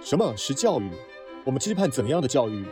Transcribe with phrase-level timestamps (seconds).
[0.00, 0.88] 什么是教育？
[1.44, 2.64] 我们期盼怎样的教育？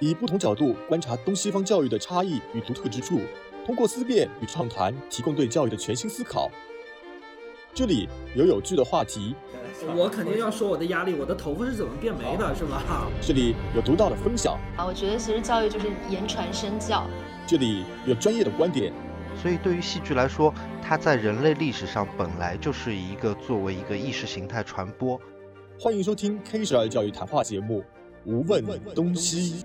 [0.00, 3.20] 以不同角度观察东西方教育的差异与独特之处，
[3.64, 6.50] 通过思辨与畅谈，提供对教育的全新思考。
[7.72, 9.34] 这里有有趣的话题，
[9.94, 13.08] 我肯定要说我的压力，我的头发是怎么变没的，是吧？
[13.22, 17.06] 这里有独到的分享，啊，我觉得其实教育就是言传身教。
[17.46, 18.92] 这里有专业的观点，
[19.40, 20.52] 所以对于戏剧来说，
[20.82, 25.18] 它在人类历史上本来就是一个作为一个意识形态传播。
[25.78, 27.80] 欢迎收听 K 十二教育谈话节目
[28.24, 29.62] 《无问东西》。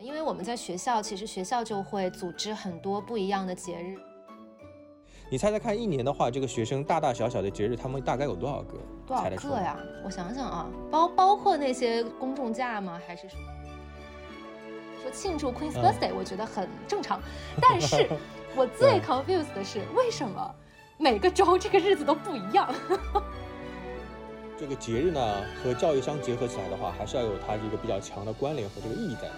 [0.00, 3.98] 因为我们在学校，其实学校就会组织很多不一样的节日。
[5.28, 8.78] 你猜猜看，一年的话，这个学生大大小小的节日，他们大概有多少个？
[9.04, 9.76] 多少个呀？
[10.04, 13.00] 我想想啊，包包括那些公众假吗？
[13.04, 13.36] 还是说
[15.02, 17.20] 说庆祝 Queen's 嗯 Birthday？、我觉得很正常。
[17.60, 18.08] 但是
[18.54, 20.54] 我最 confused 的是，为什么
[20.98, 22.72] 每个州这个日子都不一样？
[24.58, 29.28] 这个节日呢，和教育相结合起来的话，还是要有它这个比较强的关联和这个意义在。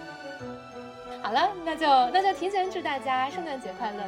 [1.23, 4.03] 好了，那就那就提前祝大家圣诞节快乐。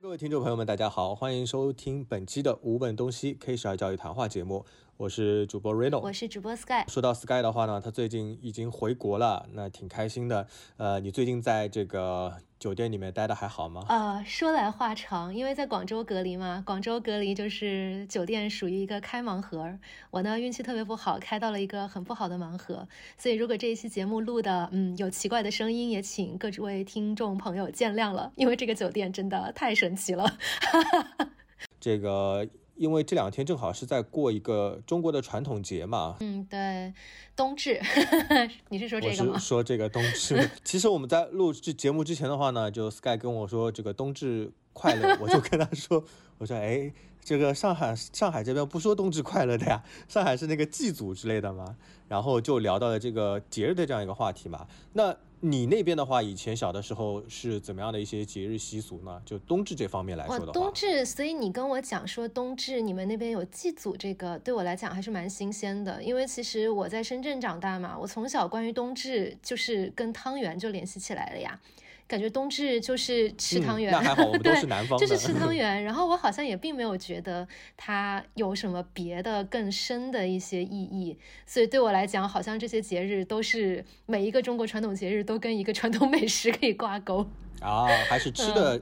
[0.00, 4.64] 各位听众朋友们，大家好，欢迎收听本期的无本东西 K 十二教育谈话节目，
[4.98, 6.84] 我是主播 Reno，我是主播 Sky。
[6.88, 10.48] 说到 Sky 的话呢，他最近已经回国了，那挺开心的。
[10.76, 13.84] 呃，你最近在这个酒店里面待的还好吗？
[13.88, 19.78] 呃，说来话长，因为在广州隔离嘛，广州隔离就是酒店属于一个开盲盒儿。
[20.10, 30.36] 我呢运气特别不好，开到了一个很不好的盲盒，所以如果这一期节目录的嗯有奇怪的声音，也请各位听众朋友见谅了，因为这个酒店真的太神奇了。
[31.78, 32.44] 这个
[32.78, 36.92] 因为这两天正好是在过一个中国的传统节嘛，嗯，对，
[37.36, 37.80] 冬至，
[38.70, 39.46] 你是说这个吗是？
[39.46, 40.50] 说这个冬至。
[40.64, 46.02] 其实我们在录制节目之前的话呢，就 Sky 跟我说这个冬至快乐，我就跟他说，
[46.38, 46.92] 我说哎，
[47.22, 51.76] 这个上海上海这边不说冬至快乐的呀，上海是那个祭祖之类的嘛。
[52.08, 54.66] 然后就聊到了这个节日的这样一个话题嘛。
[54.94, 59.22] 那你那边的话，以前小的时候是怎么样的一些节日习俗呢？
[59.24, 66.02] 就冬至这方面来说，的话，冬至，所以你跟我讲说冬至你们那边有祭祖，这个对我来讲还是蛮新鲜的。
[66.02, 71.60] 因为其实我在深圳长大嘛，我从小关于冬至就是跟汤圆就联系起来了呀，
[72.08, 73.92] 感觉冬至就是吃嗯汤圆。
[73.92, 77.46] 那还好，我们都对是南方的， 就是吃汤圆，然后我好像也并没有觉得
[77.76, 87.24] 它有什么别的更深的一些意义，所以对我来讲，好像这些节日都是每一个中国传统节日都跟一个传统美食可以挂钩。
[87.60, 88.80] 啊，还是吃的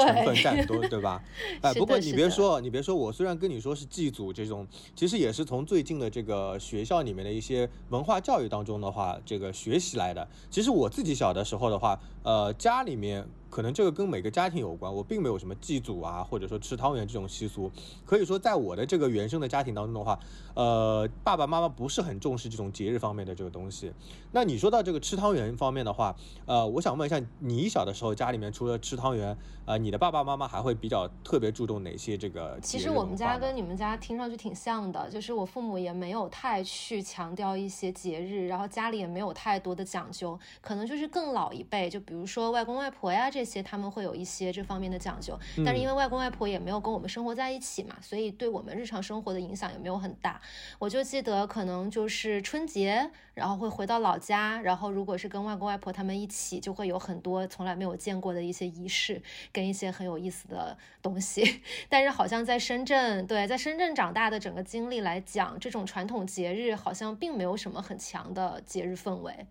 [0.00, 1.22] 成分占多，对吧？
[1.60, 10.26] 哎，不过你别说，你别说，我虽然跟你说是祭祖这种，其实也是从最近的这个学校里面的一些文化教育当中的话，这个学习来的。
[10.50, 17.70] 其实我自己小的时候的话，呃，家里面可能这个跟每个家庭有关，我并没有什么祭祖啊，或者说吃汤圆这种习俗。
[18.04, 20.18] 可以说，在我的这个原生的家庭当中的话，
[20.54, 23.92] 呃，爸爸妈妈不是很重视这种节日方面的这个东西。
[24.32, 26.14] 那你说到这个吃汤圆方面的话，
[26.44, 45.38] 呃，我想问一下，你小的时候家里面除了吃汤圆，呃，你的爸爸妈妈还会比较特别注重哪些这个其实我们家跟你们家听上去挺像的，就是我父母也没有太去强调一些节日，然后家里也没有太多的讲究，可能就是更老一辈，就比如说外公外婆呀这些，他们会有一些这方面的讲究。
[45.64, 50.38] 但是因为外公外婆也没有跟我们生活在一起嘛，所以对我们日常生活的影响也没有很大。
[50.78, 61.62] 我就记得可能就是春节，然后会回到老家，然后如果是跟外公外婆他们一起，就会有很多从来没有见过的一些仪式，跟一些很有意思的东西。
[61.88, 69.46] 但是好像在深圳，对，在深圳长大的整个经历来讲，这种传统节日好像并没有什么很强的节日氛围。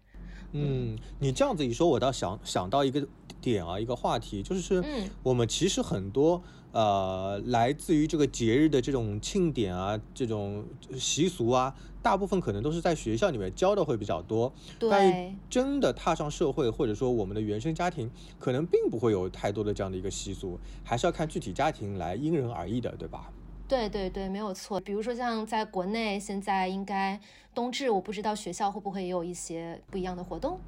[0.56, 3.06] 嗯，你这样子一说，我倒想想到一个
[3.42, 5.10] 点啊，一个话题，就是嗯。
[5.24, 10.66] 我们其实很多呃来自于这个节日的这种庆典啊，这种
[10.98, 18.10] 习俗啊，大部分可能都是在学校里面教的会比较多，但真的踏上社会，或者说我们的原生家庭，
[18.40, 23.32] 可能并不会有太多的这样的一个习俗，还是要看具体家庭来因人而异的，对吧？
[23.68, 24.80] 对对对，没有错。
[24.80, 27.20] 比如说像在国内，现在应该
[27.54, 30.60] 冬至，我不知道学校会不会也有一些不一样的活动。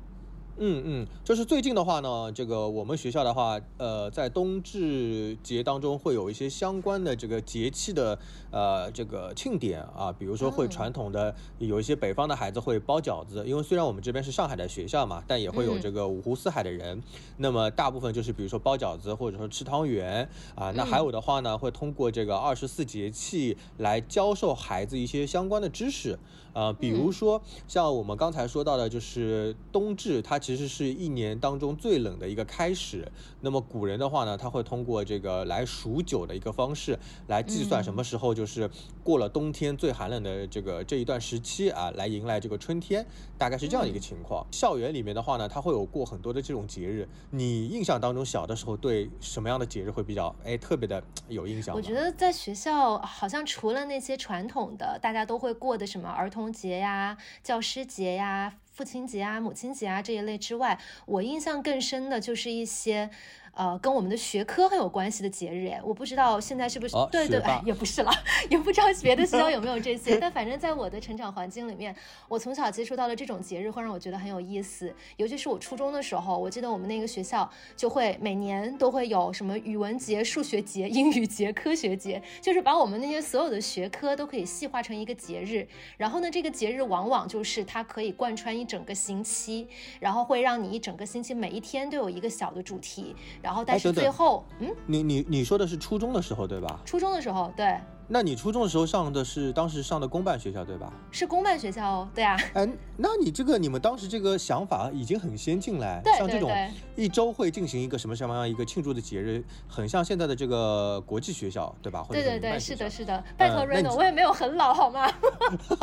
[0.60, 8.18] 嗯嗯，就是最近的话呢，这个我们学校的话，呃，在冬至节当中会有一些相关的这个节气的
[8.52, 10.70] 呃这个庆典啊，比如说会嗯。
[10.70, 15.82] 传统的有一些北方的孩子会包饺子，因为虽然我们这边是上海的学校嘛，但也会有嗯。
[15.82, 17.02] 这个五湖四海的人，
[17.38, 26.20] 那么大部分就是比如说包饺子或者说吃汤圆啊，那还有的话呢，会通过这个二十四节气来教授孩子一些相关的知识。
[26.54, 33.06] 呃，比如说像我们刚才说到的，就是冬至，它其实是一年当中最冷的一个开始。
[33.42, 36.98] 那么古人的话呢，他会通过这个来数九的一个方式
[37.28, 38.70] 来计算什么时候就是
[39.04, 43.06] 过了冬天最寒冷的这个这一段时期啊，来迎来这个春天，
[43.38, 44.48] 大概是这样一个情况。
[44.50, 47.06] 校园里面的话呢，它会有过很多的这种节日。
[47.32, 51.76] 你印象当中小的时候对什么样的节日会比较哎特别的有印象？
[51.76, 63.10] 我觉得在学校好像除了那些传统的大家都会过的什么儿童节呀、教师节呀、父亲节啊、母亲节啊这一类之外，我印象更深的就是一些。
[63.58, 68.12] 呃，跟我们的学科很有关系的节日，哎，我不知道现在是不是哦对对哎，也不是了，
[68.52, 71.96] 也不知道别的学校有没有这些， 但反正在我的成长环境里面，
[72.28, 85.68] 我从小接触到的这种节日会让我觉得很有意思，尤其是我初中的时候，我记得我们那个学校就会每年都会有什么语文节、数学节、英语节、 科学节，就是把我们那些所有的学科都可以细化成一个节日，
[85.98, 89.68] 然后呢，这个节日往往就是它可以贯穿一整个星期，
[90.00, 93.16] 然后会让你一整个星期每一天都有一个小的主题，
[93.48, 96.82] 然后但是最后，嗯，你你你说的是初中的时候对吧？
[96.84, 97.78] 初中的时候，对，
[98.08, 100.94] 那你初中的时候上的是当时上的公办学校对吧？
[101.12, 106.50] 是公办学校哦，对啊，哎，那你这个你们当时这个想法已经很先进了，对像这种
[106.96, 112.06] 一周会进行一个什么什么样一个庆祝的节日，很像现在的这个国际学校对吧？
[112.10, 115.12] 对对对，是的，是的，拜托 Reno，我也没有很老好吗？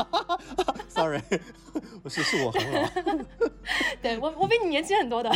[0.89, 1.21] Sorry，
[2.05, 2.89] 我是是我很老，
[4.01, 5.29] 对我我比你年轻很多的。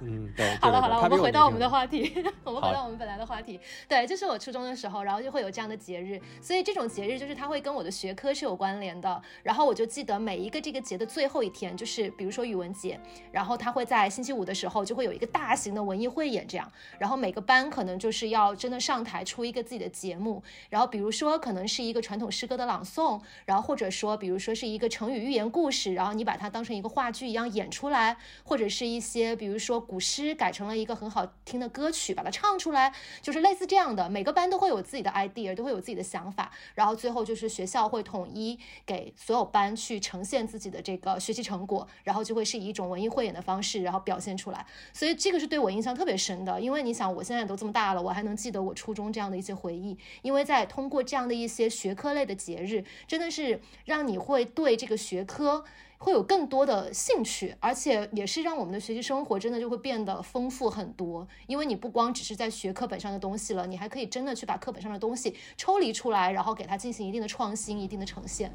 [0.00, 0.56] 嗯，对。
[0.56, 1.84] 好了好了，我们回到我们的话。
[1.86, 2.10] 题，
[2.44, 3.60] 我们回到我们本来的话题。
[3.86, 9.22] 对，就是我初中的时候，然后就会有这样的节日，所以这种节日就是它会跟我的学科是有关联的。
[9.42, 12.98] 然后我就记得每一个这个节的最后一天，就是比如说语文节，
[13.32, 32.92] 然后它会在星期五的时候就会有一个大型的文艺汇演这样，然后每个班可能就是要真的上台出一个自己的节目，然后比如说可能是一个传统诗歌的朗诵，然后或者说比如说是一个成语寓言故事，然后你把它当成一个话剧一样演出来，或者是一些比如说古诗改成了一个很好听的歌曲，把它唱出来，
[33.22, 34.08] 就是类似这样的。
[34.08, 44.64] 每个班都会有自己的 idea，都会有自己的想想法，然后最后就是学校会统一给所有班去呈现自己的这个学习成果，然后就会是以一种文艺汇演的方式，然后表现出来。
[44.94, 55.64] 所以这个是对我印象特别深的，因为你想，我现在都这么大了，我还能记得我初中这样的一些回忆，因为在通过这样的一些学科类的节日，真的是让你会对这个学科。
[56.04, 61.26] 会有更多的兴趣，而且也是让我们的学习生活真的就会变得丰富很多。
[61.46, 68.54] 因为你不光只是在学课本上的东西了，你还可以真的去把课本上的东西抽离出来，然后给它进行一定的创新、一定的呈现。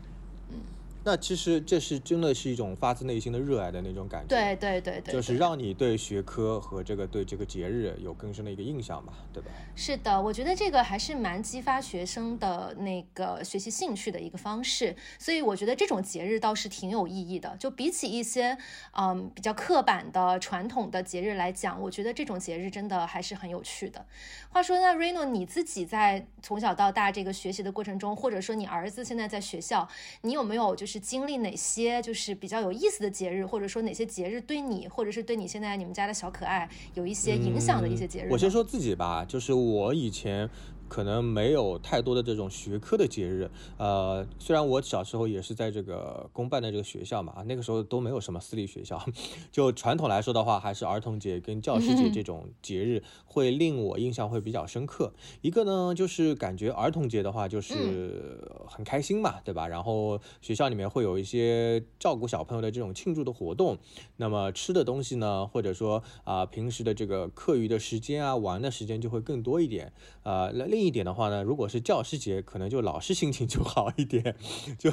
[0.51, 0.57] 嗯
[1.03, 4.27] 那其实这是真的是一种发自内心的热爱的那种感觉。
[4.27, 9.49] 对对对对，就是让你对学科和这个对这个节日有更深的一个印象吧，对吧？
[9.75, 17.55] 是的，我觉得这个还是蛮激发学生的那个学习兴趣的一个方式，所以我觉得这种节日倒是挺有意义的。
[17.57, 18.57] 就比起一些
[18.91, 24.05] 嗯比较刻板的传统的节日来讲，我觉得这种节日真的还是很有趣的。
[24.49, 29.87] 话说，那 Reno 你自己在从小到大这个学习的过程中，或者说你儿子现在在学校，
[30.21, 38.29] 你有没有就是经历哪些就是比较有意思的节日，或者说哪些节日对你，或者是对你现在你们家的小可爱有一些影响的一些节日？
[38.29, 40.49] 嗯我先说自己吧，就是我以前
[40.89, 48.99] 可能没有太多的这种学科的节日，呃，虽然我小时候也是在这个公办的这个学校嘛，那个时候都没有什么私立学校，
[49.51, 55.13] 就传统来说的话，还是儿童节跟教师节这种节日会令我印象会比较深刻。
[55.41, 59.67] 一个呢，就是感觉儿童节的话就是很开心嘛，对吧？
[59.67, 63.77] 然后学校里面会有一些照顾小朋友的这种庆祝的活动，
[64.17, 69.93] 那么吃的东西呢，或者说啊、平时的这个课余的时间啊，玩的时间就会更多一点。
[70.23, 74.33] 呃，那另一点的话呢，如果是教师节，可能就老师心情就好一点，
[74.79, 74.89] 就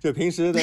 [0.00, 0.60] 就平时的。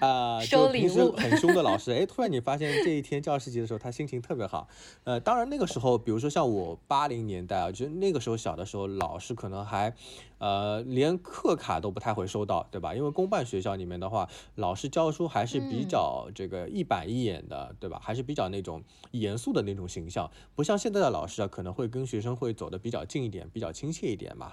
[0.00, 4.68] 啊、 就平时物很凶的老师，哎，突然你发现这一天教师节的时候，他心情特别好。
[5.04, 9.94] 呃，当然那个时候，比如说像我八零年代啊，就那个时候小的时候，老师可能还，
[10.38, 12.94] 呃，连课卡都不太会收到，对吧？
[12.94, 18.00] 因为公办学校里面的话，老师教书还是比嗯较这个一板一眼的，对吧？
[18.02, 24.52] 还是比较那种严肃的那种形象，不像现在的老师啊，可能会跟学生会走得比较近一点，比较亲切一点嘛。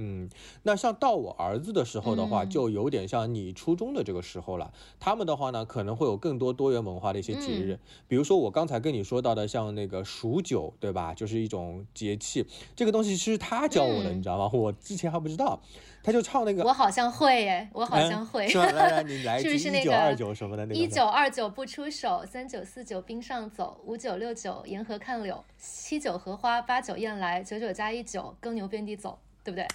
[0.00, 0.28] 嗯，
[0.62, 4.72] 那像到我儿子的时候的话，嗯就有点像你初中的这个时候了。
[5.00, 11.12] 他们的话呢，可能会有更多多元文化的一些节日，比如说我刚才跟你说到的，像那个数九，对吧？
[11.12, 14.48] 就是一种节气，这个东西是他教我的，嗯你知道吗？
[14.52, 15.60] 我之前还不知道，
[16.02, 18.46] 他就唱那个，我好像会耶，我好嗯像会。
[18.46, 18.64] 是吧？
[18.70, 20.80] 来来，你 来是不是那个一九二九什么的那个？
[20.80, 29.66] 一九二九不出手，三九四九冰上走，五九六九沿河看柳，七九荷花，八九雁来，九九加一九，耕牛遍地走，对不对？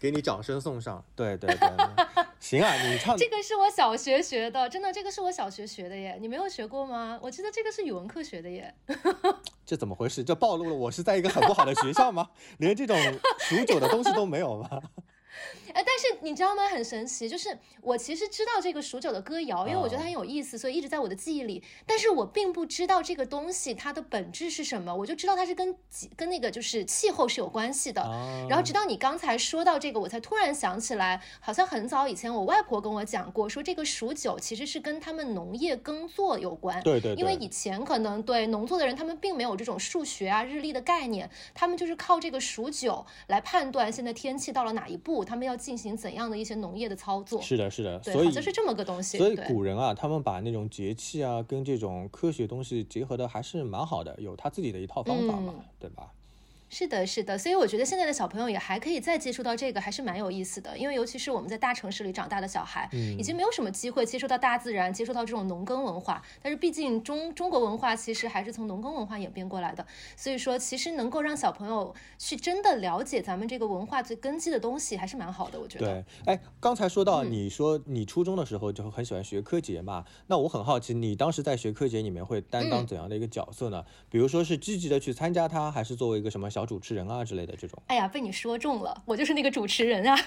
[0.00, 1.04] 给你掌声送上。
[1.14, 1.70] 对对对，
[2.40, 7.16] 行啊， 你唱这个是我小学学的，真的，这个是我小学学的耶，你没有学过吗？
[7.22, 8.74] 我记得这个是语文课学的耶。
[9.64, 10.24] 这怎么回事？
[10.24, 12.28] 这暴露了我是在一个很不好的学校吗？
[12.58, 12.98] 连这种
[13.38, 14.82] 数九的东西都没有吗？
[15.74, 16.68] 哎，但是你知道吗？
[16.68, 21.62] 很神奇，就是我其实知道这个数九的歌谣，因为我觉得它很有意思，所以一直在我的记忆里。
[21.86, 25.74] 但是我并不知道这个东西它的本质是什么，我就知道它是跟
[26.16, 28.02] 跟那个就是气候是有关系的。
[28.48, 36.82] 然后直到你刚才说到这个，我才突然想起来，好像很早以前我外婆跟我讲过，说这个数九其实是跟他们农业耕作有关。
[36.82, 37.14] 对对。
[37.14, 45.56] 因为以前可能对农作的人，他们并没有这种数学啊、日历的概念，他们就是靠这个数九来判断现在天气到了哪一步，他们要。
[45.62, 47.40] 进行怎样的一些农业的操作？
[47.40, 49.16] 是的，是的，所以就是这么个东西。
[49.16, 56.12] 所以古人啊，他们把那种节气啊，跟这种科学东西结合的还是蛮好的，有他自己的一套方法嘛，对吧？
[56.74, 60.76] 是的，是的，所以我觉得现在的小朋友也还可以再接触到这个，还是蛮有意思的。
[60.78, 62.88] 因为尤其是我们在大城市里长大的小孩，
[63.18, 66.22] 已经没有什么机会接触到大自然，接触到这种农耕文化。
[66.40, 69.86] 但是毕竟中中国文化其实还是从农耕文化演变过来的，
[70.16, 75.60] 所以说其实能够让小朋友去真的了解咱们这个文化最根基的东西，还是蛮好的。
[75.60, 75.84] 我觉得。
[75.86, 83.84] 对，哎，刚才说到你说你初中的时候就很喜欢学科节嘛，那我很好奇，你当时在学科节里面会担当怎样的一个角色呢？
[84.08, 87.42] 比如说是积极的去参加它，还是作为一个什么小主持人啊之类？
[87.42, 90.16] 的这种，哎呀，被你说中了，我就是那个主持人啊。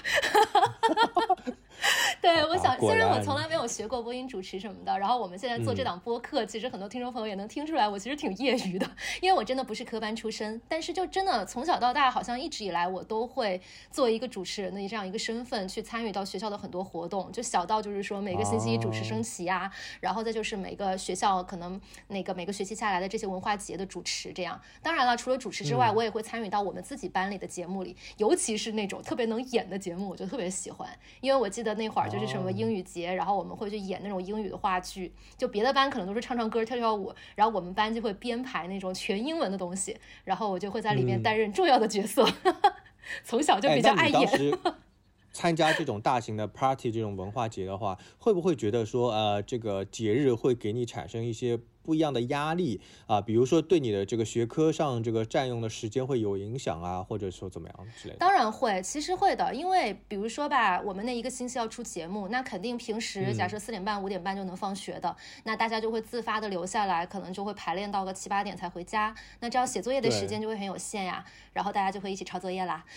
[2.20, 8.90] 对，我想，虽然我从来没有学过播音主持什么的，然后我们现在做这档播客，其实很多听众朋友也能听出来，我其实挺业余的，
[9.20, 10.60] 因为我真的不是科班出身。
[10.68, 24.60] 但是就真的从小到大，好像一直以来我都会作为一个主持人的这样一个身份去参与到学校的很多活动，就小到就是说每个星期一主持升旗啊，然后再就是每个学校可能那个每个学期下来的这些文化节的主持这样。
[24.82, 30.88] 当然了，除了主持之外，我也会参与到我们自己班里的节目里，尤其是那种特别能演的节目，我就特别喜欢，
[31.20, 42.26] 因为我记得那会儿就是什么英语节，然后我们会去演那种英语的话剧，就别的班可能都是唱唱歌、跳跳舞，然后我们班就会编排那种全英文的东西，然后我就会在里面担任重要的角色。
[43.22, 44.58] 从小就比较爱演。
[45.32, 51.58] 参加这种大型的 party 这种文化节的话，会不会觉得说，呃，这个节日会给你产生一些？
[51.86, 58.18] 不一样的压力啊，比如说对你的这个学科上这个占用的时间会有影响啊，或者说怎么样之类的。
[58.18, 72.84] 当然会，其实会的，因为比如说吧，我们那一个星期要出节目，那肯定平时假设四点半五点半就能放学的，那大家就会自发的留下来，可能就会排练到个七八点才回家，那这样写作业的时间就会很有限呀，然后大家就会一起抄作业啦。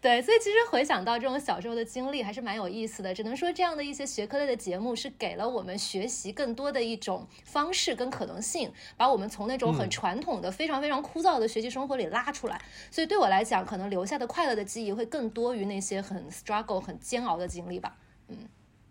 [0.00, 6.03] 对，所以其实回想到这种小时候的经历还是蛮有意思的，只能说这样的一些学科类的节目是给了我们学。
[6.04, 12.60] 学习更多的一种方式跟可能性，把我们从那种很传统的、非常非常枯燥的学习生活里拉出来。
[12.90, 17.96] 所以对我来讲，可能留下的快乐的记忆会更多于那些很 struggle、很煎熬的经历吧。
[18.28, 18.36] 嗯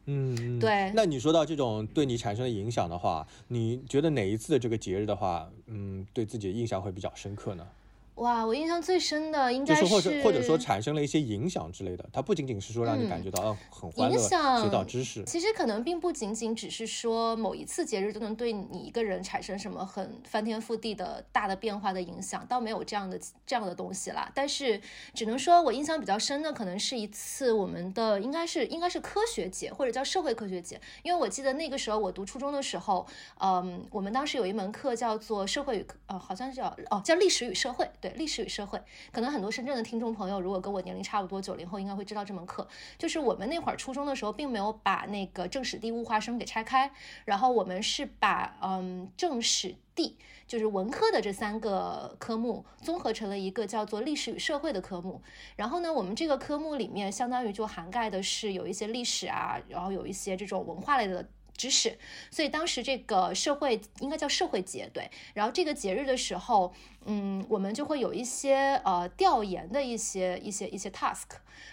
[0.05, 0.91] 嗯，对。
[0.95, 7.67] 那你说到这种对你产生的影响的话，你觉得哪一次的这个节日的话，嗯，对自己的印象会比较深刻呢？
[8.15, 12.07] 哇，我印象最深的应该是，或者或者说产生了一些影响之类的。
[12.13, 15.23] 它不仅仅是说让你感觉到很欢乐，学到知识。
[15.25, 24.31] 其实可能并不仅仅只是说某一次节日就能对你一个人产生什么很翻天覆地的大的变化的影响，倒没有这样的这样的东西啦。
[24.35, 24.79] 但是
[25.15, 33.07] 只能说我印象比较深的，可能是一次我们的应该是应该是科学节或者叫社会科学节，因为我记得那个时候我读初中的时候，
[33.39, 37.89] 嗯，我们当时有一门课叫做社会与呃，好像是叫哦叫历史与社会。
[38.03, 38.81] 对历史与社会，
[39.13, 42.67] 可能很多深圳的听众朋友，如果跟我年龄差不多，九零后应该会知道这门课。
[42.97, 46.91] 就是我们那会儿初中的时候，并没有把那个政史地物化生给拆开，
[47.23, 55.21] 然后我们是把嗯政史地，就是文科的这三个科目综合成了一个叫做历史与社会的科目。
[55.55, 61.25] 然后呢，我们这个科目里面相当于就涵盖的是有一些历史啊，然后有一些这种文化类的。
[61.55, 61.97] 知识，
[62.31, 65.09] 所以当时这个社会应该叫社会节，对。
[65.33, 66.73] 然后这个节日的时候，
[67.05, 71.23] 嗯，我们就会有一些呃调研的一些一些一些 task。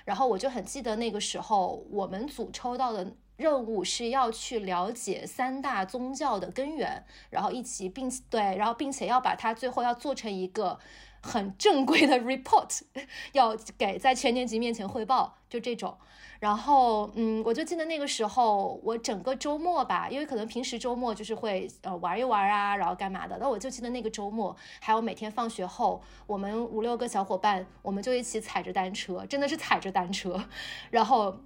[0.05, 10.79] 然后我就很记得那个时候，我们组抽到的任务是要去了解三大宗教的根源，然后一起并对，然后并且要把它最后要做成一个
[11.23, 12.83] 很正规的 report，
[13.33, 15.97] 要给在全年级面前汇报，就这种。
[16.39, 23.37] 然后，嗯，我就记得那个时候，我整个周末吧，因为可能平时周末就是会呃玩一玩啊，然后干嘛的。
[23.39, 30.43] 那我就记得那个周末，还有每天放学后，我们五六个小伙伴，我们就一起踩着单车，真的是踩着单车，
[30.91, 31.37] 然后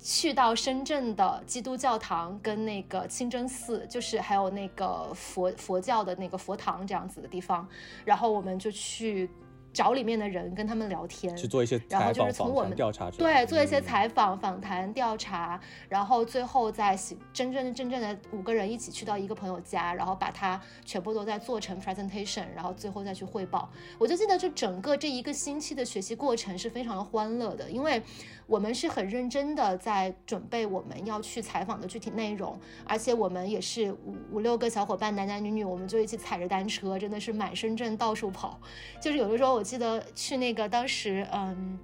[0.00, 7.66] 去到深圳的基督教堂跟那个清真寺，就是还有那个佛佛教的那个佛堂这样子的地方，
[8.04, 9.30] 然后我们就去。
[9.72, 16.96] 找里面的人跟他们聊天，去做一些然后采访、就是从我们访谈、调查对，做一些嗯采访、访谈、调查，然后最后再
[17.30, 23.70] 真真正真正的五个人一起去到一个朋友家，然后把它全部都在做成 presentation，然后最后再去汇报。
[23.98, 28.02] 我就记得这整个这一个星期的学习过程是非常的欢乐的，因为
[28.46, 38.60] 我们是很认真的在准备我们要去采访的具体内容，而且我们也是五五六个小伙伴，男男女女，我们就一起踩着单车，真的是满深圳到处跑。
[39.00, 41.78] 就是有的时候我记得去那个当时嗯。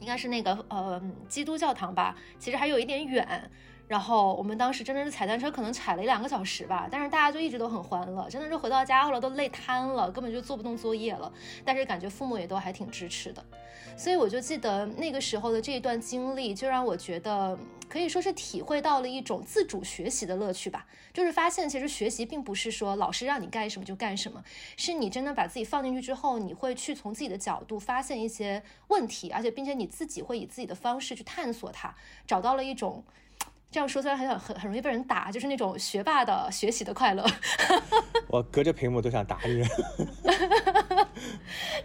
[0.00, 0.98] 应该是那个呃
[1.28, 3.50] 基督教堂吧，其实还有一点远。
[3.86, 11.30] 然后我们当时真的是踩单车，可能踩了一两个小时吧，但是大家就一直都很欢乐，真的是回到家后了都累瘫了，根本就做不动作业了。
[11.66, 13.44] 但是感觉父母也都还挺支持的，
[13.96, 20.86] 所以我就记得那个时候的这一段经历，就让我觉得可以说是体会到了一种自主学习的乐趣吧。
[21.12, 24.42] 就是发现其实学习并不是说老师让你干什么就干什么，
[24.76, 31.94] 是你真的把自己放进去之后，你会去从自己的角度发现一些问题，而且并且你自己会以自己的方式去探索它，
[32.26, 33.04] 找到了一种。
[33.72, 37.24] 这样说虽然很很很容易被人打，就是那种学霸的学习的快乐。
[38.26, 39.62] 我隔着屏幕都想打你。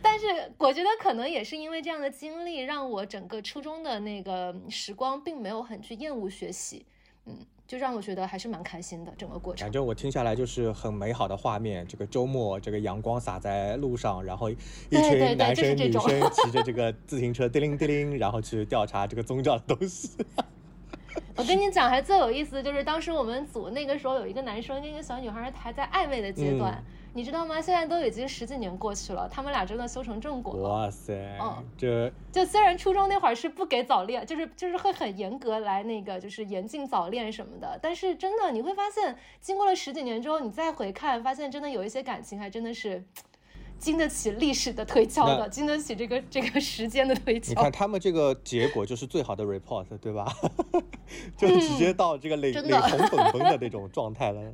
[0.01, 0.25] 但是
[0.57, 6.85] 我觉得可能也是因为这样的经历，让我整个初中的那个时光并没有很去厌恶学习，
[7.25, 9.71] 嗯，就让我觉得还是蛮开心的整个过程反。
[9.71, 14.55] 正我听下来就是很美好的画面，这个周末这个阳光洒在路上，然后一
[14.91, 20.11] 群男生女生骑着 这个自行车叮铃叮铃，然后去调查这个宗教的东西。
[21.37, 26.83] 我跟你讲，还最有意思的就是当时我们组那个时候有一个男生跟一个小女孩还在暧昧的阶段，嗯
[27.15, 27.61] 你知道吗？
[27.61, 30.69] 现在都已经十几年过去了，他们俩真的修成正果了。
[30.69, 43.01] 哇塞，嗯这就虽然初中那会儿是不给早恋，就是就是会很严格来那个就是严禁早恋什么的，但是真的你会发现，经过了十几年之后，你再回看，发现真的有一些感情还真的是
[43.79, 47.71] 经得起历史的推敲的，经得起这个这个时间的推敲你看。
[47.71, 50.29] 他们这个结果就是最好的 report，对吧？
[51.37, 54.41] 就直接到这个领嗯真的领红本本的那种状态了。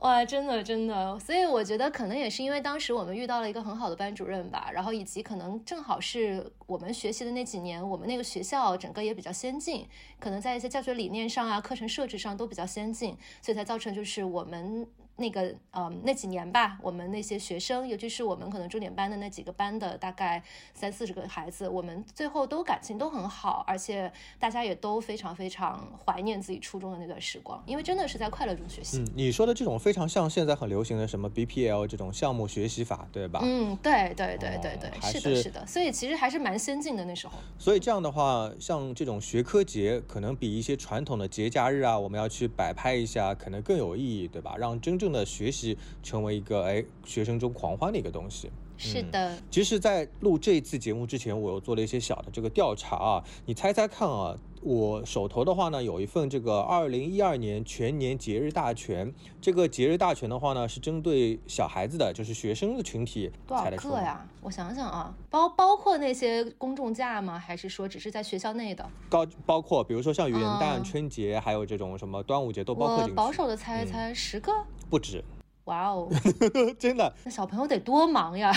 [0.00, 9.88] 哇，真的真的，所以我觉得可能也是因为当时我们遇到了一个很好的班主任吧，然后以及可能正好是我们学习的那几年，我们那个学校整个也比较先进，
[10.20, 20.42] 可能在一些教学理念上啊、课程设置上都比较先进，所以才造成就是我们那个呃那几年吧，我们那些学生，尤其是我们可能重点班的那几个班的大概
[20.74, 28.98] 三四十个孩子，我们最后都感情都很好，而且大家也都非常非常怀念自己初中的那段时光，因为真的是在快乐中学习。
[28.98, 33.40] 嗯，你说的这种非常像现在很流行的什么 BPL 这种项目学习法，对吧？
[33.42, 37.34] 嗯，对对对对对，是的，是是的，所以其实还是蛮先进的那时候。
[37.58, 44.56] 所以这样的话，像这种学科节，可能比一些传统的节假日啊，我们要去摆拍一下，可能更有意义，对吧？
[44.58, 48.48] 让真正的学习成为一个哎学生中狂欢的一个东西。
[48.48, 53.24] 嗯是的，其实，在录这一次节目之前，我又做了一些小的这个调查啊。
[53.46, 59.12] 你猜猜看啊，我手头的话呢，有一份这个二零一二年全年节日大全。
[59.40, 63.70] 这个节日大全的话呢，是针对小孩子的，就是学生的群体多少？
[63.70, 64.26] 个呀？
[64.40, 67.38] 我想想啊，包包括那些公众假吗？
[67.38, 68.88] 还是说只是在学校内的？
[69.08, 73.12] 高包括比如说像元旦、嗯春节，还有这种什么端午节都包括进去。
[73.12, 74.52] 保守的猜一嗯猜，十个。
[74.88, 75.22] 不止，
[75.66, 76.08] 哇哦，
[76.78, 77.12] 真的。
[77.24, 78.52] 那小朋友得多忙呀！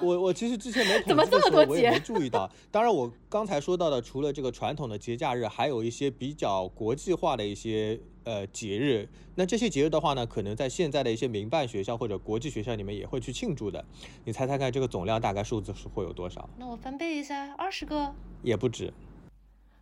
[0.00, 2.48] 我我其实之前没 统怎么计的这么多节时候我也没注意到。
[2.70, 9.08] 当然，我刚才说到的，除了这个传统的节假日，还有一些比较国际化的一些呃节日。
[9.34, 13.84] 那这些节日的话呢，可能在现在的一些民办学校或者国际学校里面也会去庆祝的。
[14.24, 16.48] 你猜猜看，这个总量大概数字是会有多少？
[16.56, 18.14] 那我翻倍一下，二十个。
[18.42, 18.92] 也不止。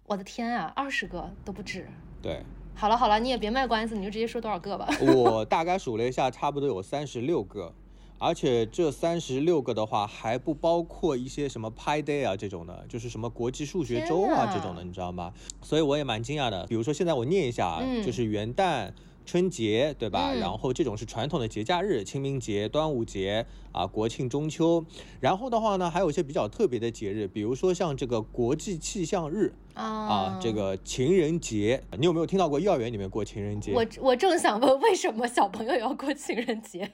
[0.06, 1.86] 我的天啊，二十个都不止。
[2.22, 2.42] 对
[2.80, 4.88] 好了好了，你也别卖关子，你就直接说多少个吧。
[5.14, 7.70] 我大概数了一下，差不多有三十六个。
[8.16, 15.30] 而且这三十六个的话，还不包括一些什么 Pi Day 啊这种的，就是什么国际数学周啊这种的，你知道吗？
[15.60, 16.66] 所以我也蛮惊讶的。
[16.68, 18.90] 比如说现在我念一下啊，嗯就是元旦、
[19.30, 20.32] 春节，对吧？
[20.32, 24.84] 嗯然后这种是传统的节假日，清明节、端午节啊、国庆、中秋。
[25.20, 33.72] 然后的话呢，还有一些比较特别的节日，比如说像这个国际气象日啊啊，这个情人节，你有没有听到过幼儿园里面过情人节？
[33.72, 36.90] 我我正想问，为什么小朋友要过情人节？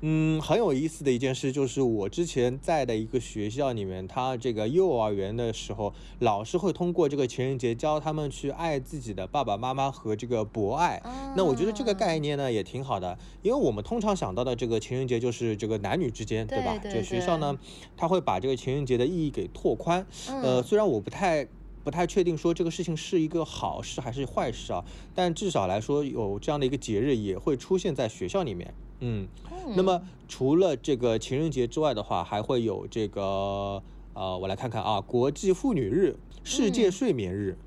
[0.00, 11.02] 嗯，很有意思的一件事就是，我之前在的一个学校里面，他这个幼儿园的时候，老师会通过这个情人节教他们去爱自己的爸爸妈妈和这个博爱。
[11.36, 16.76] 那我觉得这个概念呢也挺好的，因为我们通常想到的这个情人节就是这个男女之间，对吧？
[16.82, 17.58] 对对这学校呢，
[17.96, 20.06] 他会把这个情人节的意义给拓宽。
[20.28, 21.48] 呃，嗯虽然我不太。
[21.84, 28.74] 不太确定说这个事情是一个好事还是坏事啊，但至少来说有这样的一个节日也会出现在学校里面。
[29.00, 29.74] 嗯，嗯。
[29.76, 33.82] 那么除了这个情人节之外的话，还会有这个
[34.14, 37.58] 呃，我来看看啊，国际妇女日、世界嗯睡眠日。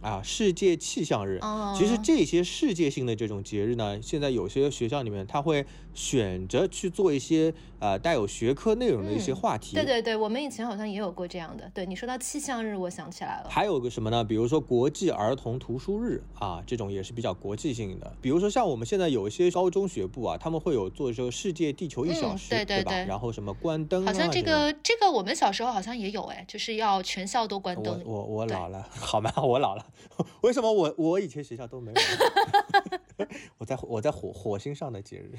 [0.00, 1.40] 啊，世界气象日，
[1.76, 9.74] 其实哦这些世界性的这种节日呢，现在有些学校里面它会选择去做一些呃带有学科内容的一些嗯话题。
[9.74, 11.70] 对对对，我们以前好像也有过这样的。
[11.74, 13.48] 对你说到气象日，我想起来了。
[13.50, 14.22] 还有个什么呢？
[14.22, 18.12] 比如说国际儿童图书日啊，这种也是比较国际性的。
[18.20, 28.00] 比如说像我们现在有一些高中学部啊，他们会有做这个世界地球一小嗯时，对对对吧然后什么关灯啊，好像这个这个我们小时候好像也有哎，就是要全校都关灯。
[28.04, 29.32] 我我我老了，好吗？
[29.42, 29.86] 我老了，
[30.42, 33.28] 为什么我我以前学校都没有呢？
[33.58, 35.34] 我 在我在火火星上的节日。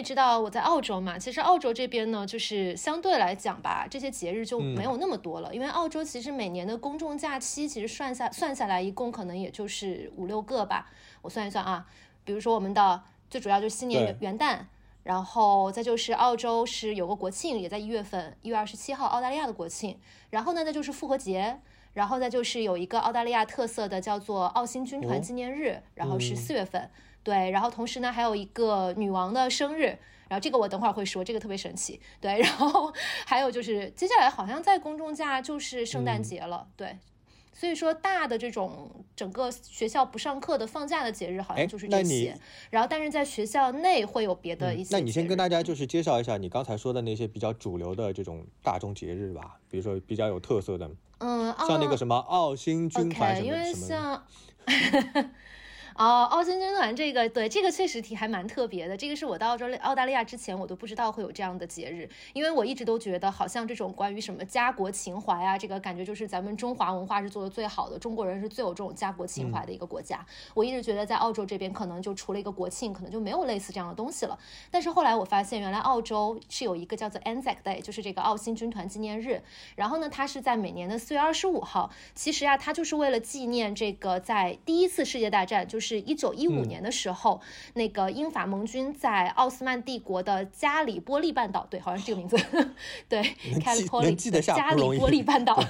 [0.00, 5.54] 也知道我在澳洲嘛，其实澳洲这边呢，就是相对来讲吧，这些节日就没有那么多了。
[5.54, 10.90] 因为澳洲其实每年的公众假期，其实算下算下来，一共可能也就是五六个吧。
[11.20, 11.86] 我算一算啊，
[12.24, 14.60] 比如说我们的最主要就是新年元元旦，
[15.02, 19.98] 然后再就是澳洲是有个国庆，也在一月份，一月二十七号，澳大利亚的国庆。
[20.30, 21.60] 然后呢，那就是复活节。
[21.92, 26.88] 然后再就是有一个澳大利亚特色的叫做澳新军团哦纪念日，然后是嗯四月份。
[27.22, 32.00] 对，然后同时呢，还有一个女王的生日，然后这个我等会儿会说，这个特别神奇。
[32.20, 32.92] 对， 然后
[33.26, 36.98] 还有就是接下来好像在公众假就是圣诞嗯节了，对。
[37.52, 42.34] 所以说大的这种整个学校不上课的放假的节日好哎像就是这些，
[42.70, 53.88] 然后但是在学校内会有别的一些、嗯那你先跟大家就是介绍一下你刚才说的那些比较主流的这种大众节日吧，比如说比较有特色的，嗯，像那个什么澳新军团什因为么什么
[54.64, 55.12] 的。
[55.14, 55.30] 像。
[56.00, 58.96] 哦，澳新军团这个，对这个确实挺还蛮特别的。
[58.96, 70.24] 这个是我到澳洲澳大利亚之前，我都不知道会有这样的节日，因为我一直都觉得好像这种关于什么家国情怀啊，这个感觉就是咱们中华文化是做的最好的，中国人是最有这种家国情怀的一个国家。
[70.54, 74.38] 我一直觉得在澳洲这边可能就除了一个国庆，可能就没有类似这样的东西了。
[74.70, 79.42] 但是后来我发现，原来澳洲是有一个叫做 Anzac Day，就是这个澳新军团纪念日。
[79.76, 81.90] 然后呢，它是在每年的四月二十五号。
[82.14, 87.40] 其实啊，它就是为了纪念这个在第一次世界大战，就是一九一五嗯年的时候，
[87.74, 92.36] 那个英法盟军在奥斯曼帝国的加里波利半岛，对，好像是这个名字，
[93.08, 95.62] 对能记，Gallipoli，能记得下加里波利半岛。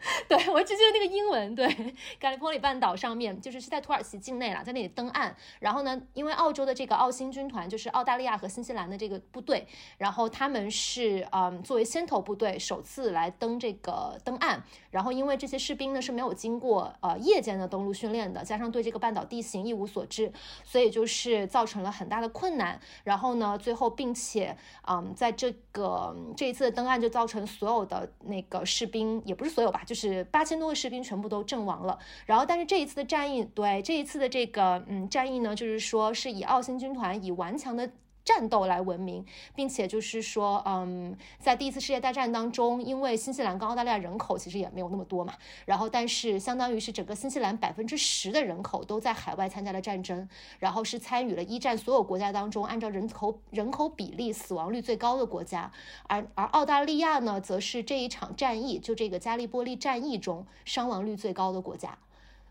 [0.28, 1.54] 对，我只记得那个英文。
[1.54, 5.34] 对，加利波利半岛上面就是是在土耳其境内啦，在那里登岸。
[5.58, 14.62] 然后呢，因为澳洲的这个澳新军团就是澳大利亚和新西兰的这个部队，然后他们是嗯作为先头部队首次来登这个登岸。
[14.90, 20.32] 然后因为这些士兵呢是没有经过呃夜间的登陆训练的，加上对这个半岛地形一无所知，
[20.64, 22.80] 所以就是造成了很大的困难。
[23.04, 24.56] 然后呢，最后并且
[24.86, 31.98] 嗯在这个这一次的登岸就造成所有的那个士兵也不是所有吧，就是八千多个士兵全部都阵亡了。
[32.26, 37.90] 然后但是这一次的战役，对这一次的这个嗯战役呢，就是说是以澳新军团以顽强的。
[38.28, 45.32] 战斗来闻名，并且就是说，嗯，在第一次世界大战当中，因为新西兰跟澳大利亚人口其实也没有那么多嘛，
[45.64, 55.72] 然后但是相当于是整个新西兰百分之十的人口都在海外参加了战争，然后是参与了一战所有国家当中按照人口人口比例死亡率最高的国家，
[56.06, 61.96] 而而澳大利亚呢，则是这一场战役就这个加利波利战役中伤亡率最高的国家。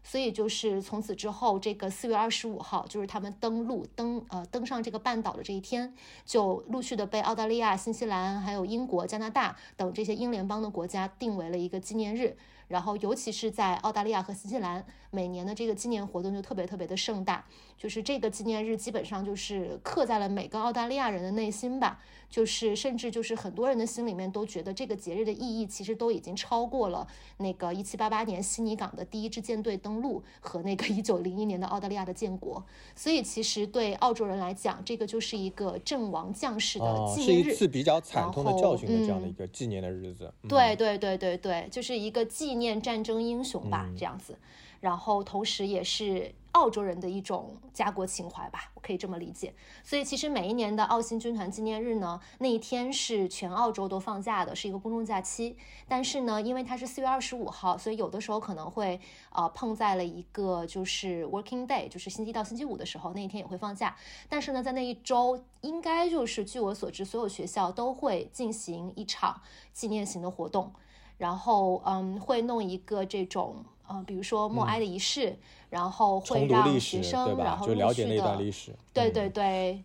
[0.10, 5.94] 所以就是从此之后，这个四月二十五号，就是他们登陆登呃登上这个半岛的这一天，
[6.26, 12.38] 就陆续的被澳大利亚、新西兰、还有英国、加拿大等这些英联邦的国家定为了一个纪念日。
[12.68, 17.46] 然后，尤其是在澳大利亚和新西兰，每年的这个纪念活动就特别特别的盛大。
[17.78, 22.00] 就是这个纪念日基本上就是刻在了每个澳大利亚人的内心吧。
[22.30, 32.62] 就是甚至就是很多人的心里面都觉得这个节日的意义其实都已经超过了那个一七八八年悉尼港的第一支舰队登陆和那个一九零一年的澳大利亚的建国。
[32.94, 37.44] 所以其实对澳洲人来讲，这个就是一个阵亡将士的哦，纪念日。
[37.44, 40.30] 是一次比较惨痛的教训的这样的嗯一个纪念的日子。
[40.44, 44.38] 嗯对对对对对，就是一个纪念战争英雄吧，嗯这样子。
[44.80, 49.52] 然后同时也是澳洲人的一种家国情怀吧，我可以这么理解。
[49.84, 55.58] 所以其实每一年的澳新军团纪念日呢，那一天是全澳洲都放假的，是一个公众假期。
[55.88, 63.96] 但是呢，因为它是四月二十五号，所以有的时候可能会呃碰在了一个就是 working day，就是星期一到星期五的时候，那一天也会放假。
[64.30, 69.42] 但是呢，在那一周，应该就是据我所知，所有学校都会进行一场
[69.74, 70.72] 纪念型的活动。
[71.18, 73.56] 然后嗯，会弄一个这种
[73.88, 75.36] 呃，比如说默哀的仪式，
[75.70, 78.72] 然后会让，学生，然后就了解那陆续的段历史。
[78.94, 79.84] 对嗯对对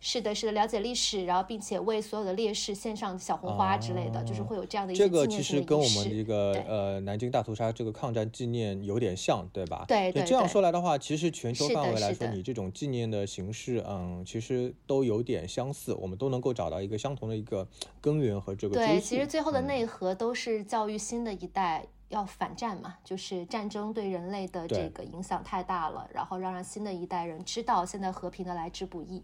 [0.00, 9.84] 是的，是的，了解历史，然后并且为所有的烈士献上小红花之类的，就是会有这样的一些这个其实跟我们这个呃南京大屠杀这个抗战纪念有点像，对吧？
[9.86, 17.68] 对对这样说来的话，其实全球范围来说，你这种纪念的形式，嗯，其实都有点相似，我们都能够找到一个相同的一个
[18.00, 29.22] 根源和这个对，其实最后的嗯内核都是教育新的一代要反战嘛，就是战争对人类的这个影响太大了，然后让让新的一代人知道现在和平的来之不易。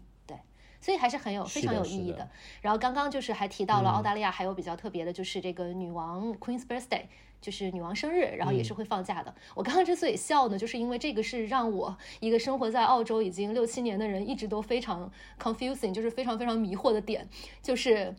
[0.79, 2.29] 对，所以还是很有非常有意义的。
[2.61, 7.03] 然后刚刚就是还提到了澳嗯大利亚还有比较特别的，就是这个女王 Queen's Birthday。
[7.39, 9.33] 就是女王生日，然后也是嗯会放假的。
[9.53, 15.09] 我刚刚之所以笑呢，就是因为这个是让我一个生活在澳洲已经六七年的人一直都非常
[15.39, 17.29] confusing，就是非常非常迷惑的点，
[17.61, 18.13] 就是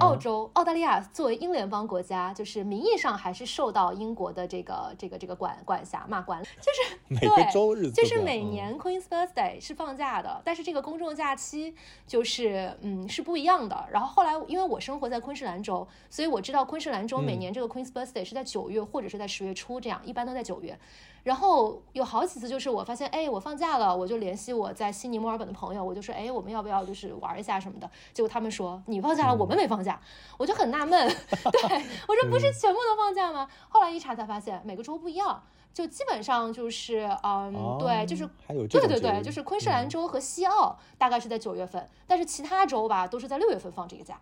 [0.00, 11.74] 澳洲、澳大利亚作为英联邦国家，就是名义上还是受到英国的这个这个这个管管辖嘛管，就是 每对个周日就是每年 Queen's Birthday 是放假的，但是这个公众假期
[12.06, 13.86] 就是嗯是不一样的。
[13.92, 20.78] 然后后来因为我生活在昆士兰州，所以我知道昆士兰州每嗯年这个 Queen's Birthday 是在九月或者是在十月初这样，一般都在九月。
[21.22, 27.90] 然后有好几次就是我发现，哎，我放假了，我就联系我在悉尼、墨尔本的朋友，我就说，哎，我们要不要就是玩一下什么的？
[28.12, 30.00] 结果他们说你放假了，我们没放假，
[30.38, 31.08] 我就很纳闷，
[31.52, 33.48] 对我说不是全部都放假吗？
[33.68, 44.18] 后来一查才发现每个州不一样，就基本上就是嗯，对，就是哦还有这对对对，就是昆士兰州和西澳大概是在九月份，但是其他州吧都是在六月份放这个假，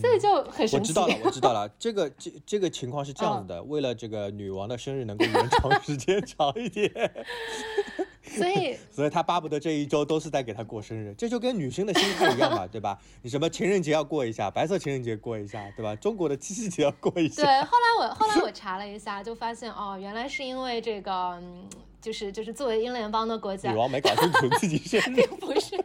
[0.00, 0.92] 所以就很神奇。
[0.92, 1.68] 我知道了，我知道了。
[1.78, 6.90] 这个这这个情况是这样嗯子的，为了这个女王的生日能够延长时间长一点，
[8.22, 11.14] 所以 所以他巴不得这一周都是在给她过生日。
[11.16, 12.98] 这就跟女生的心态一样嘛，对吧？
[13.22, 15.94] 你什么情人节要过一下，白色情人节过一下，对吧？
[15.96, 17.42] 中国的七夕节要过一下。
[17.42, 21.68] 对，后来我后来我查了一下，就发现哦，原来是因为这个，嗯，
[22.00, 25.76] 就是就是作为英联邦的国家女，王没搞清楚自己生日，并不是，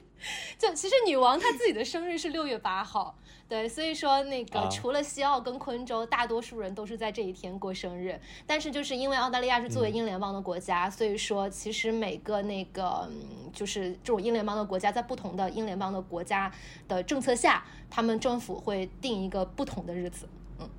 [0.57, 3.17] 就其实女王她自己的生日是六月八号，
[3.49, 8.17] 对，所以说那个、啊除了西澳跟昆州，大多数人都是在这一天过生日。
[8.45, 16.51] 但是就是因为澳大利亚是作为英联邦的国家，所以说其实每个那个嗯就是这种英联邦的国家，在不同的英联邦的国家
[16.87, 20.29] 的政策下，他们政府会定一个不同的日子。
[20.59, 20.69] 嗯，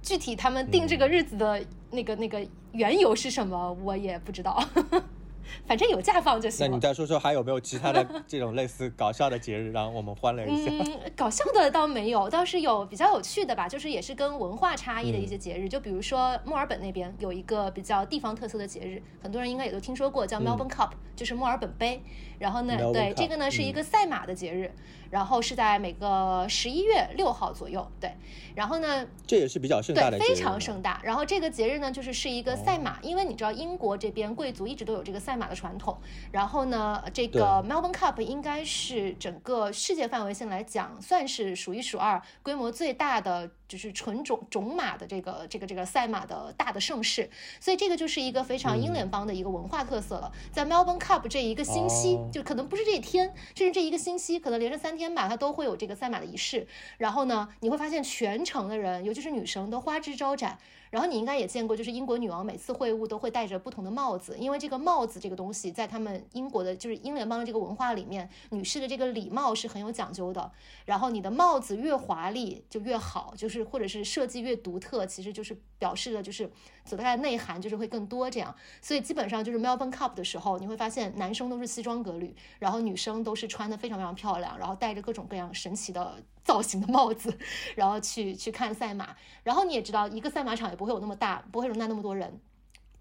[0.00, 4.66] 具体他们定这个日子的那个、那个缘由是什么，我也不知道。
[5.66, 6.80] 反正有假放就行那你。
[6.80, 10.70] 再说说还有没有其他的这种类似搞笑的节日，让我们欢乐一下？
[10.70, 22.02] 嗯，搞笑的倒没有，倒是有比较有趣的吧，就是也是跟文化差异的一些节日，就比如说墨尔本那边有一个比较地方特色的节日，很多人应该也都听说过，叫 Melbourne Cup，、就是墨尔本杯。
[22.38, 24.70] 然后呢对这个呢是一嗯个赛马的节日，
[25.14, 28.12] 然后是在每个十一月六号左右，对。
[28.52, 30.82] 然后呢，这也是比较盛大的对，节日，非常盛。
[30.82, 31.00] 大。
[31.04, 35.96] 然后这个节日呢，就是是一个赛马，因为你知道英国这边贵族一直都有这个赛马的传统。
[36.32, 47.28] 然后呢，这个 Melbourne Cup 应该是整个世界范围性来讲，算是数一数二规模最大的，就是纯种种马的这个这个这个赛马的大的盛世。
[47.58, 50.30] 所以这个就是一个非常英联邦的一个文化特色了。
[50.52, 56.66] 在 Melbourne Cup 这一个星期，哦就可能不是这一天，甚至这一个星期，可能连着三天吧，它都会有这个赛马的仪式。
[56.98, 60.58] 然后呢，你会发现全城的人，尤其是女生，都花枝招展。
[60.94, 70.52] 然后你应该也见过，就是英国女王每次会晤都会戴着不同的帽子，因为这个帽子这个东西，在他们英国的，就是英联邦的这个文化里面，女士的这个礼貌是很有讲究的。
[70.84, 76.48] 然后你的帽子越华丽就越好，就是或者是设计越独特，其实就是表示的就是
[76.84, 78.54] 所带的内涵就是会更多这样。
[78.80, 87.36] 所以基本上就是 Melbourne Cup 的时候，你会发现男生都是西装革履，然后女生都是穿的非常非常漂亮，然后戴着各种各样神奇的造型的帽子，
[87.74, 89.16] 然后去去看赛马。
[89.42, 92.40] 然后你也知道，一个赛马场也不会有那么大，不会容纳那么多人。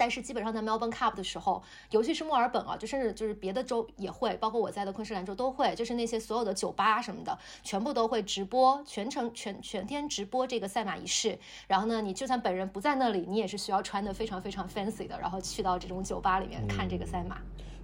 [0.03, 11.39] 但是基本上在 Melbourne Cup 的时候，尤其是墨尔本啊，就甚至就是别的州也会，包括我在的昆士兰州都会，就是那些所有的酒吧什么的，全部都会直播，全程全全天直播这个赛马仪式。
[11.69, 17.37] 然后呢，你就算本人不在那里，你也是需要穿的非常非常 fancy 的，然后去到这种酒吧里面看这个赛马。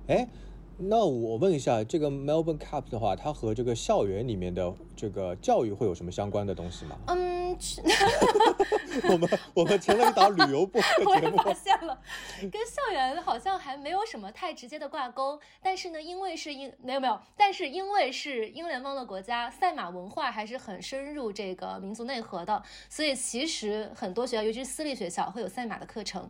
[0.08, 0.28] 哎，
[0.78, 6.98] 那我问一下，这个 Melbourne Cup 的话，它和这个校园里面的这个教育会有什么相关的东西吗？
[7.08, 7.82] 嗯，去
[9.10, 12.00] 我们我们成了一档旅游播客 节目，发现了，
[12.52, 15.40] 跟校园好像还没有什么太直接的挂钩。
[15.62, 26.30] 但是呢，因为是英没有没有，但是因为是英联邦的国家，赛马文化还是很深入这个民族内核的，所以其实很多学校，尤其是私立学校，会有赛马的课程。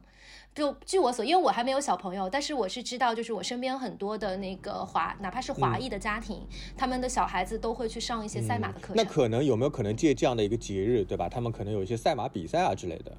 [0.56, 8.96] 就据我所，因为我还没有小朋友，但是我是知道，就是我身边很多的那个华，哪怕是华裔的家庭，他们的小孩子都会去上一些赛马的课程。
[8.98, 11.30] 那可能有没有可能借这样的一个节日，对吧？
[11.30, 13.16] 他们可能有一些赛马比赛啊之类的。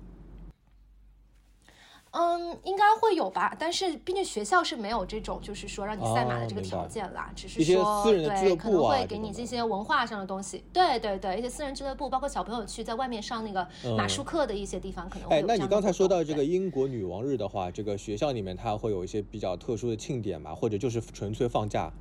[2.11, 6.81] 嗯，应该会有吧，但是毕竟学校是没有这种，就是说让你赛马的这个条。
[6.91, 10.65] 件啦，只是说对，可能会给你这些文化上的东西。
[10.73, 13.63] 对对对，一些私人俱乐部，包括小朋友去在外面上那个
[13.97, 21.93] 马嗯术课的一些地方，可能会哎有，那你刚才说到这个英国女王日的话，这个学校里面它会有一些比较特殊的庆典嘛，或者就是纯粹放假？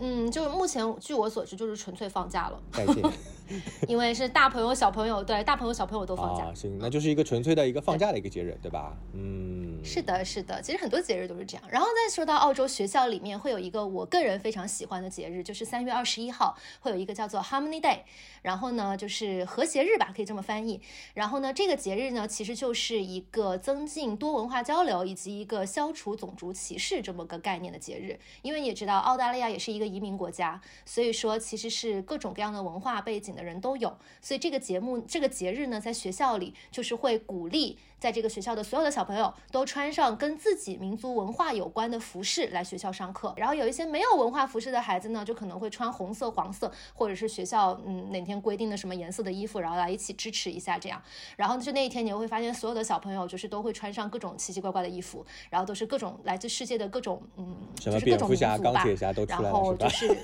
[0.00, 2.96] 嗯，就是目前据我所知，就是纯粹放假了，再见
[3.88, 6.44] 因为是大朋友小朋友，对，大朋友小朋友都放假。
[6.44, 8.96] 啊，行，那就是一个纯粹的一个放假的一个节日，对吧？
[9.12, 11.64] 嗯，是的，是的，其实很多节日都是这样。
[11.68, 18.00] 然后再说到澳洲学校里面会有一个我个人非常喜欢的节日，就是三月二十一号会有一个叫做 Harmony Day，
[18.42, 20.80] 然后呢就是和谐日吧，可以这么翻译。
[21.14, 28.18] 然后呢这个节日呢其实就是一个增进多文化交流以及一个消除种族歧视这么个概念的节日。
[28.42, 33.96] 因为你也知道澳大利亚也是一个移民国家，所以说其实是各种各样的文化背景的人都有。
[34.20, 37.78] 所以这个节目这个节日呢在学校里就是会鼓励。
[38.02, 51.00] 在这个学校的所有的小朋友都穿上跟自己民族文化有关的服饰来学校上课，然后有一些没有文化服饰的孩子呢，就可能会穿红色、黄色，或者是学校嗯哪天规定的什么颜色的衣服，然后来一起支持一下这样。
[51.36, 59.88] 然后就那一天，你会发现所有的小朋友就是都会穿上各种奇奇怪怪的衣服，然后都是各种来自世界的各种嗯，什么就是各种民蝙蝠侠、族吧钢铁侠都出来了，然后是吧？
[59.88, 60.16] 就是。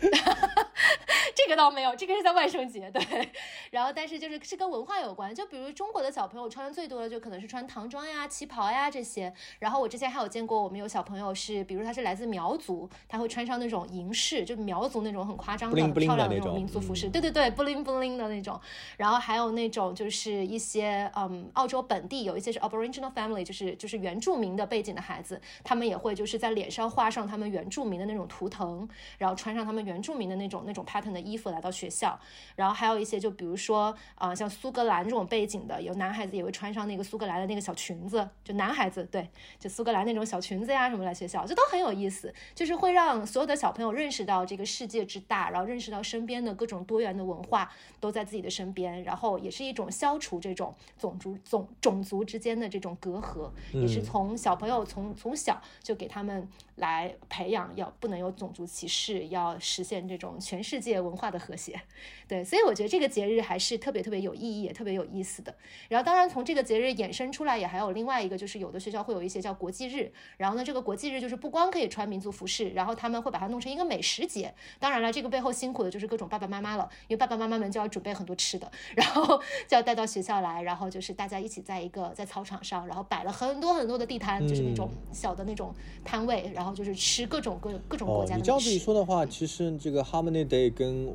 [1.34, 3.28] 这个倒没有，这个是在万圣节，对。
[3.70, 9.32] 然后，但是就是是跟文化有关，就比如中国的小朋友穿的最多的就可能是穿唐装呀、旗袍呀这些。
[9.58, 18.60] 然后我之前还有见过，我们有小朋友是，比如他是来自苗族，他会穿上那种银饰，就苗族那种很夸张的、漂亮的那种种民族服饰，嗯对对对，bling bling 的那种。
[18.96, 32.18] 然后还有那种就是一些嗯，澳洲本地有一些是 Aboriginal family，就是就是原住民的背景的孩子，他们也会就是在脸上画上他们原住民的那种图腾，然后穿上他们原住民的那种那种 pattern 的衣服来到学校。
[32.56, 61.80] 然后还有一些就比如说啊、呃像苏格兰这种背景的，有男孩子也会穿上那个苏格兰的那个小裙子，就男孩子对，就苏格兰那种小裙子呀什么来学校，这都很有意思，就是会让所有的小朋友认识到这个世界之大，然后认识到身边的各种多元的文化都在自己的身边，然后也是一种消除这种种族种种族之间的这种隔阂，也是嗯从小朋友从从小就给他们来培养，要不能有种族歧视，要实现这种全世界文化的和谐。
[62.26, 65.54] 对，所以我觉得这个节日还是特别特别有意义，也特别有意思的。
[65.88, 70.10] 然后，当然从这个节日衍生出来，也还有另外一个，就是有的学校会有一些叫国际日。
[70.38, 74.54] 然后呢，这个国际日就是不光可以穿民族服饰，然后他们会把它弄成一个美食节。
[74.80, 88.78] 当然了，这个背后辛苦的就是各种爸爸妈妈了，因为爸爸妈妈们就要准备很多吃的，然后就要带到学校来，然后就是大家一起在一个在操场上，然后摆了很多很多的地摊，就是那种小的那种摊位，然后就是吃各种各各种国哦，家的美你这样子一。
[88.78, 91.08] 说的话，其实这个 Harmony Day 跟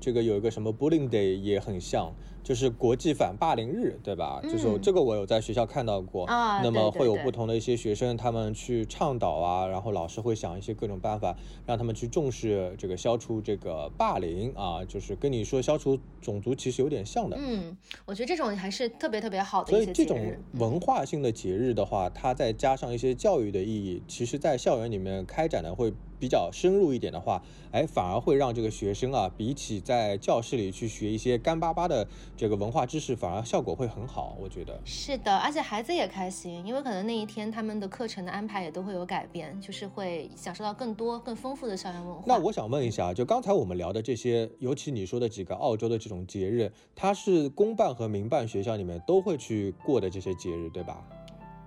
[0.00, 4.38] 这个有一个什么 Bullying Day 也很像，就是国际反霸凌日，对吧？
[4.42, 6.26] 就是这个我有在学校看到过。
[6.26, 17.38] 啊那么会有不同的一些学生，他们去倡导啊，然后老师会想一些各种办法，让他们去重视这个消除这个霸凌啊，就是跟你说消除种族歧视有点像的。
[17.40, 20.34] 嗯，我觉得这种还是特别特别好的所以这种。
[20.58, 25.92] 文化性的节日的话，它再加上一些教育的意义，其实在校园里面开展的会
[26.24, 34.80] 比较深入一点的话，哎，反而会让这个学生啊，比起在教室里去学一些干巴巴的这个文化知识，反而效果会很好，我觉得。
[34.86, 42.22] 是的，而且孩子也开心，因为可能那一天他们的课程的安排也都会有改变，就是会享受到更多、更丰富的校园文化。
[42.24, 51.04] 那我想问一下，就刚才我们聊的这些，尤其你说的几个澳洲的这种节日，它是公办和民办学校里面都会去过的这些节日，对吧？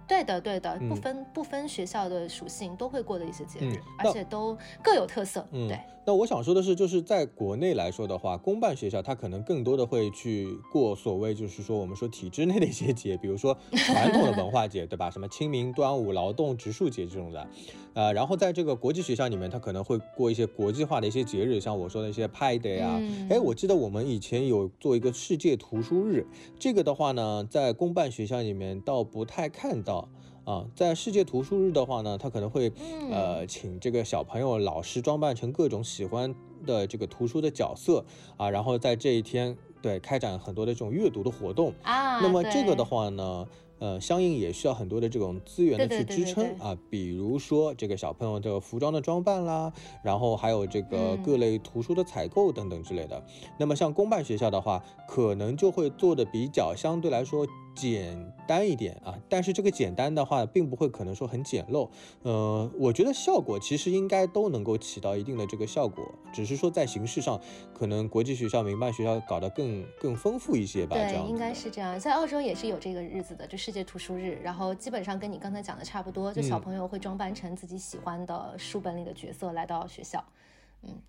[0.08, 5.46] 对的，对的，嗯不分不分学校的属性，都会过的一些节日，嗯而且都各有特色。
[5.52, 15.12] 嗯对，那我想说的是，就是在国内来说的话，公办学校它可能更多的会去过所谓就是说我们说体制内的一些节，比如说传统的文化节，对吧？
[15.12, 17.46] 什么清明、端午、劳动、植树节这种的，
[17.94, 26.26] 呃，然后在这个国际学校里面，它可能会过一些国际化的一些节日，像我说的一些派 day 啊，嗯哎、我记得我们以前有做一个世界图书日，
[26.58, 30.08] 这个的话呢，在公办学校里面倒不太看到。
[30.48, 36.34] 啊，在世界图书日的话呢，他可能会嗯呃请这个小朋友、老师装扮成各种喜欢
[36.66, 38.06] 的这个图书的角色
[38.38, 41.74] 啊，然后在这一天对开展很多的这种阅读的活动。
[41.84, 43.46] 啊，那么这个的话呢，
[43.80, 53.22] 呃，相应也需要很多的这种资源的去支撑啊，比如说这个小朋友的服装的装扮啦，然后还有这个嗯各类图书的采购等等之类的。
[53.60, 57.46] 那么像公办学校的话，可能就会做的比较相对来说
[57.78, 61.88] 简单一点啊，但是这个简单的话，并不会可能说很简陋。
[62.24, 66.04] 呃，我觉得效果其实应该都能够起到一定的这个效果，
[66.34, 67.40] 只是说在形式上，
[67.74, 70.96] 可能国际学校、民办学校搞得更更丰富一些吧。
[70.96, 72.00] 对，应该是这样。
[72.00, 80.18] 在澳洲也是有这个日子的，就世界图书日，然后基本上跟你刚才讲的差不多，就小朋友会装扮成自己喜欢的书本里的角色来到学校。
[80.18, 80.37] 嗯，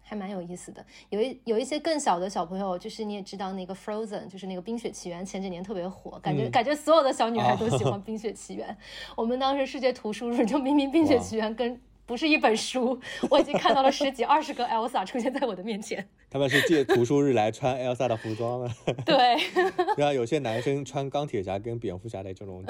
[0.01, 0.85] 还蛮有意思的。
[1.11, 8.69] 有一有一些更小的小朋友，就是你也知道那个 Frozen，就是那个《冰雪奇缘》，前几年特别火，感觉感觉所有的小女孩都喜欢《冰雪奇缘》。
[9.16, 12.98] 我们当时世界图书日，就明明《冰雪奇缘》跟不是一本书，
[13.30, 16.09] 我已经看到了十几二十个 Elsa 出现在我的面前。
[16.30, 18.70] 他们是借图书日来穿 Elsa 的服装了。
[19.04, 19.36] 对，
[19.98, 22.64] 然后有些男生穿钢铁侠跟蝙蝠侠的这种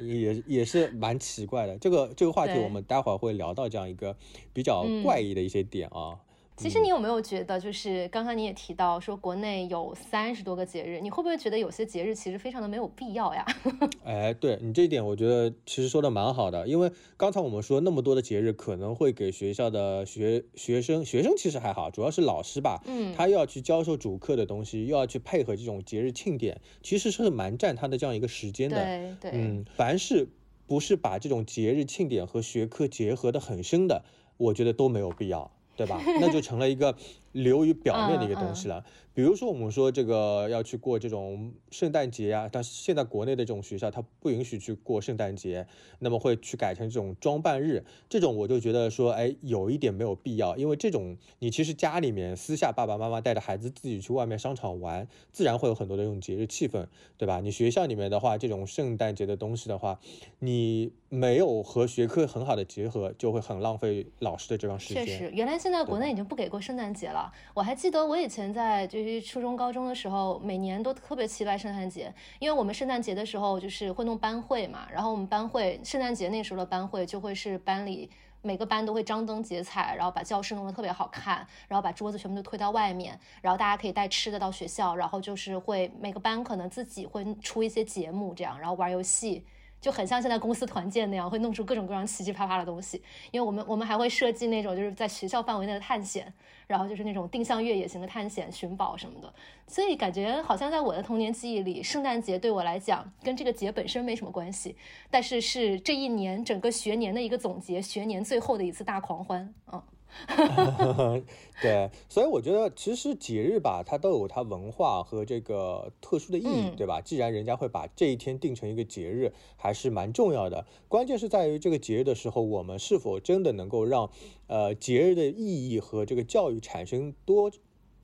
[0.00, 1.78] 也也是蛮奇怪的。
[1.78, 4.16] 这个这个话题我们待会儿会聊到这样一个
[4.52, 6.18] 比较怪异的一些点啊。
[6.56, 13.44] 其实你有没有觉得，就是刚刚你也提到说国内有三十多个节日，你会不会觉得有些节日其实非常的没有必要呀？
[14.04, 28.76] 哎，对你这一点，我觉得其实说的蛮好的，因为刚才我们说那么多的节日可能会给学校的学学生，学生其实还好，主要是老师吧，嗯，他又要去教授主课的东西，又要去配合这种节日庆典，其实是蛮占他的这样一个时间的。
[28.76, 30.26] 对对，嗯，凡是
[30.66, 34.04] 不是把这种节日庆典和学科结合的很深的，
[34.38, 35.50] 我觉得都没有必要。
[35.76, 36.00] 对吧？
[36.20, 36.94] 那就成了一个
[37.42, 38.84] 流于表面的一个东西了。
[39.12, 45.66] 比如说，我们说这个要去过这种圣诞节呀，但是现在国内的这种学校它不允许去过圣诞节，
[46.00, 57.40] 那么会去改成这种装扮日，这种我就觉得说，哎，有一点没有必要，因为这种你其实家里面私下爸爸妈妈带着孩子自己去外面商场玩，自然会有很多的这种节日气氛，对吧？
[57.40, 59.98] 你学校里面的话，这种圣诞节的东西的话，
[60.40, 65.06] 你没有和学科很好的结合，就会很浪费老师的这段时间。
[65.06, 69.16] 确实，原来现在国内已经不给过圣诞节了，我还记得我以前在就是。
[69.26, 78.08] 初中、高中的时候，每年都特别期待圣诞节，因为我们圣诞节的时候就是会弄班会嘛，然后我们班会圣诞节那时候的班会就会是班里
[78.42, 89.44] 每个班都会张灯结彩，然后把教室弄得特别好看，然后把桌子全部都推到外面，然后大家可以带吃的到学校，然后就是会每个班可能自己会出一些节目这样，然后玩游戏。
[89.86, 93.00] 就很像现在公司团建那样，会弄出各种各样奇奇葩葩的东西。
[93.30, 96.26] 因为我们我们还会设计那种就是在学校范围内的探险，
[96.66, 99.32] 然后就是那种定向越野型的探险、寻宝什么的。
[99.68, 104.74] 所以感觉好像在我的童年记忆里，圣诞节对我来讲跟这个节本身没什么关系，
[105.08, 109.54] 但是是这一年整个学年的一个总结，学年最后的一次大狂欢。
[109.72, 109.80] 嗯。
[111.62, 117.00] 对，所以我觉得其实节日吧，它都有它文化和这个特殊的意义，对吧？
[117.00, 120.66] 既然人家会把这一天定成一个节日，还是蛮重要的。
[120.88, 124.10] 关键是在于这个节日的时候，我们是否真的能够让
[124.46, 127.50] 呃节日的意义和这个教育产生多。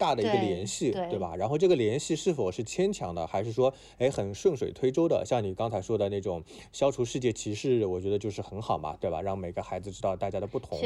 [0.02, 1.36] 大的一个联系，对吧？
[1.36, 5.22] 然后这个联系是否是牵强的，还是说，哎，很顺水推舟的？
[5.24, 6.42] 像你刚才说的那种
[6.72, 9.22] 消除世界歧视，我觉得就是很好嘛，对吧？
[9.22, 10.76] 让每个孩子知道大家的不同，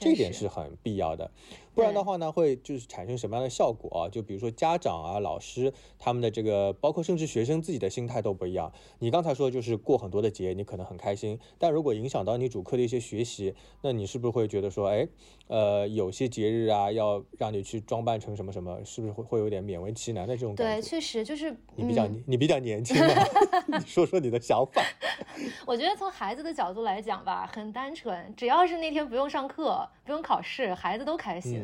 [0.00, 1.30] 这一点是很必要的。
[1.74, 4.08] 不然的话呢，会就是产生什么样的效果啊？
[4.08, 8.72] 就比如说家长啊、老师他们的这个，包括甚至学生自己的心态都不一样。
[9.00, 15.08] 你刚才说就是过很多的节，你可能很开心，但如果影响到你主课的一些学习，那你是不是会觉得说，哎，
[15.48, 20.80] 呃，有些节日啊，要让你去装扮成什么什么，是不是会会有点勉为其难的这种感觉？
[20.80, 22.96] 对，确实就是你比较你比较年轻，
[23.66, 24.82] 你说说你的想法。
[25.66, 31.63] 我觉得从孩子的角度来讲吧，很单纯，只要是那天不用上课、不用考试，孩子都开心。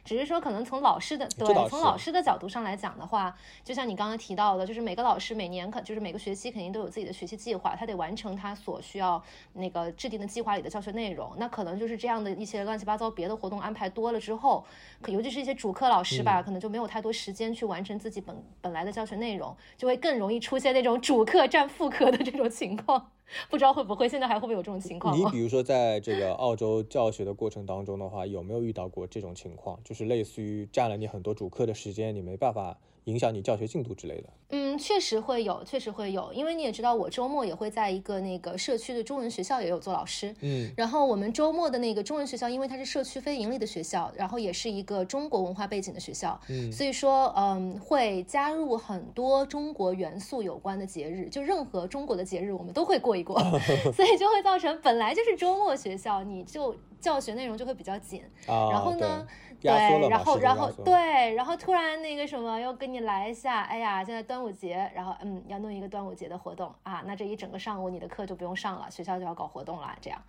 [0.03, 9.21] 只是说，可能从老师的对，从老师的角度上来讲的话，就像你刚刚提到的，就是每个老师每年可就是每个学期肯定都有自己的学习计划，他得完成他所需要
[9.53, 11.31] 那个制定的计划里的教学内容。
[11.37, 14.65] 那可能就是这样的一些乱七八糟别的活动安排多了之后，
[15.01, 23.11] 可尤其是一些主课老师吧，可能就没有太多时间去完成自己本本来的教学内容，就会更容易出现那种主课占副课的这种情况。
[23.49, 25.17] 不知道会不会，现在还会不会有这种情况？
[25.17, 29.79] 你比如说，在这个澳洲教学的过程当中的话，有没有遇到过这种情况？
[29.91, 32.77] 就是类似于占了你很多主课的时间，你没办法。
[33.05, 53.39] 影响你教学进度之类的，嗯，确实会有，确实会有，因为你也知道，我周末也会在一个那个社区的中文学校也有做老师，嗯，然后我们周末的那个中文学校，因为它是社区非盈利的学校，然后也是一个中国文化背景的学校，嗯，所以说，嗯，会加入很多中国元素有关的节日，就任何中国的节日我们都会过一过，
[53.95, 59.25] 所以就会造成本来就是周末学校，你就教学内容就会比较紧，然后呢。
[59.61, 70.19] 对，然后然后对，然后突然那个什么又跟你来一下，哎呀，现在端午节，然后嗯，要弄一个端午节的活动啊，那这一整个上午你的课就不用上了，学校就要搞活动了，这样，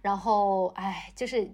[0.00, 1.46] 然后哎，就是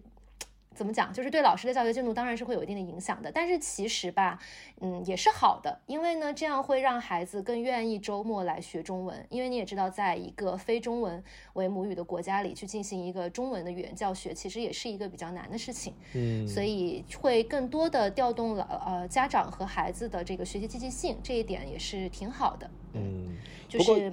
[0.74, 3.30] 怎么讲，就是对老师的教学进度当然是会有一定的影响的。
[3.30, 4.38] 但是其实吧，
[4.80, 9.24] 嗯，也是好的，因为呢，这样会让孩子更愿意周末来学中文。
[9.30, 11.22] 因为你也知道，在一个非中文
[11.52, 15.94] 为母语的国家里去进行一个中文的语言教学，其实也是一个比较难的事情。
[16.14, 22.70] 嗯，所以会更多的调动了呃家长和孩子的这个学习积极性，这一点也是挺好的。
[22.94, 23.36] 嗯，
[23.68, 24.12] 就是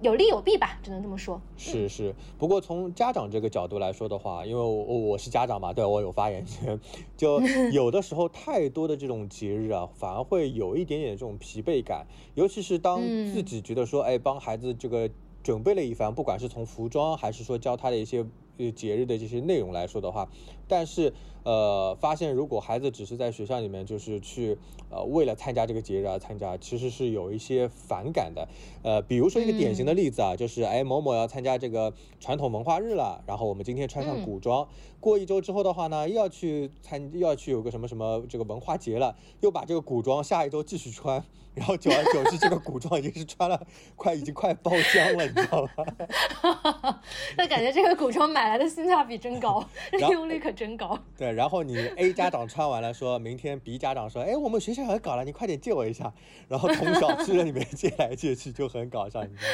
[0.00, 1.40] 有利有弊吧，只能这么说。
[1.56, 6.78] 是是，不过从家长这个角度来说的话，因为我我是家长嘛，对我有发言权，
[7.16, 7.40] 就
[7.72, 13.00] 有的时候太多的这种节日啊，反而会有一点点这种疲惫感，尤其是当
[13.32, 15.10] 自己觉得说，哎，帮孩子这个
[15.42, 18.24] 准备了一番，不管是从服装还是说教他的一些
[18.72, 20.28] 节日的这些内容来说的话，
[20.66, 21.12] 但是。
[21.44, 24.58] 呃，发现如果孩子只是在学校里面，就是去
[24.90, 28.46] 呃为了参加这个节日而参加，其实是有一些反感的。
[28.82, 34.68] 呃，比如说一个典型的例子啊，就是哎某某要参加这个传统文化日了，然后我们今天穿上古装，
[35.00, 41.22] 过一周之后的话呢，又要去参又要去有个什么什么这个文化节了，又把这个古装下一周继续穿，
[41.54, 43.60] 然后久而久之，这个古装已经是穿了
[43.96, 47.00] 快已经快爆浆了，你知道吗？
[47.36, 50.98] 那感觉这个古装买来的性价比真高，利 用率可真高。
[51.16, 51.32] 对。
[51.32, 56.12] 然后你 A 家长穿完了，说明天 B 家长说，哎，我们学校要搞了，你快点借我一下。
[56.48, 59.44] 然后从小区里面借来借去就很搞笑，你知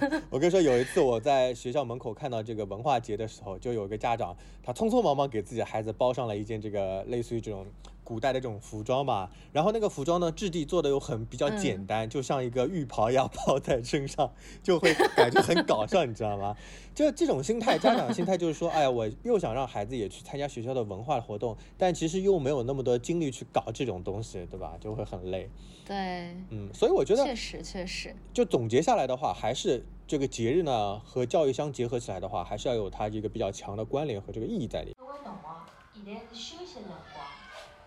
[0.00, 0.22] 道吗？
[0.30, 7.66] 我跟你说，有一次我在学校门口看到这个文化节的时候，就有个家长，他匆匆忙忙给自己的孩子包上了一件这个类似于这种。
[8.06, 14.30] 古代的这种服装吧，然后那个服装呢质地做的又很比较简单，就像一个浴袍一样包在身上，
[14.62, 16.56] 就会感觉很搞笑， 你知道吗？
[16.94, 24.74] 就这种心态，家长心态就是说，哎呀，我又想让孩子也去参加学校的文化活动，但其实又没有那么多精力去搞这种东西，对吧？
[24.80, 25.50] 就会很累。
[25.84, 34.94] 对，嗯，所以我觉得确实确实，就总结下来的话，还是这个节日呢和教育相结合起来的话，还是要有它一个比较强的关联和这个意义在里。
[34.96, 35.48] 各位同学，
[35.94, 36.96] 现在是休息辰光。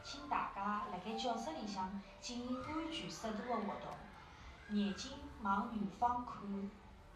[0.03, 5.11] 请大家辣盖教室里向进行安全适度的活动，眼睛
[5.43, 6.69] 往远方看，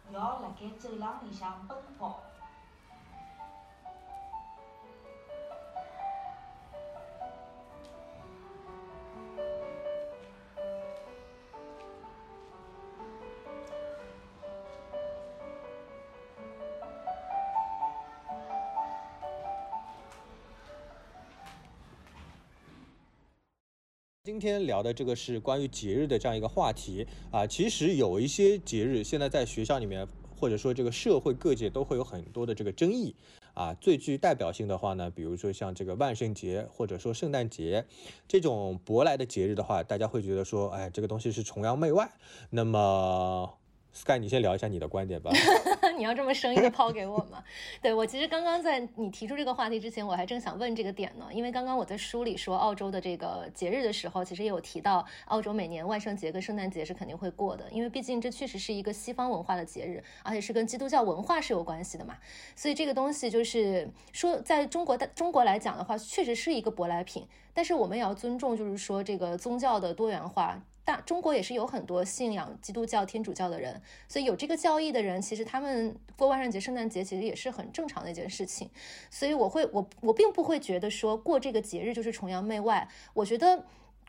[0.08, 2.22] 不要辣盖走廊里向奔跑。
[24.26, 33.14] 今天聊的这个是关于节日的这样一个话题啊，其实有一些节日现在在学校里面，或者说这个社会各界都会有很多的这个争议
[33.52, 33.74] 啊。
[33.74, 37.84] 最具代表性的话呢，比如说像这个万圣节或者说圣诞节
[38.26, 42.10] 这种舶来的节日的话，大家会觉得说，哎，这个东西是崇洋媚外。
[42.48, 43.52] 那么。
[43.96, 45.30] Sky，你先聊一下你的观点吧。
[45.96, 47.42] 你要这么生硬的抛给我吗？
[47.80, 51.26] 对我其实刚刚在你提出这个话题之前，我还正想问这个点呢。
[51.32, 62.16] 因为刚刚我在书里说澳洲的这个节日的时候，其实也有提到澳洲每年万圣节跟圣诞节是肯定会过的，因为毕竟这确实是一个西方文化的节日，而且是跟基督教文化是有关系的嘛。
[62.54, 70.62] 所以这个东西就是说，在中国的中国来讲的话，确实是一个舶来品，但是我们也要尊重，就是说这个宗教的多元化。
[70.84, 78.70] 大中国也是有很多信仰基督教、天主教的人，所以有这个教义的人，其实他们过万圣节、圣诞节其实也是很正常的一件事情。
[79.10, 82.88] 所以我会，我我并不会觉得说过这个节日就是崇洋媚外。
[83.14, 83.64] 我觉得。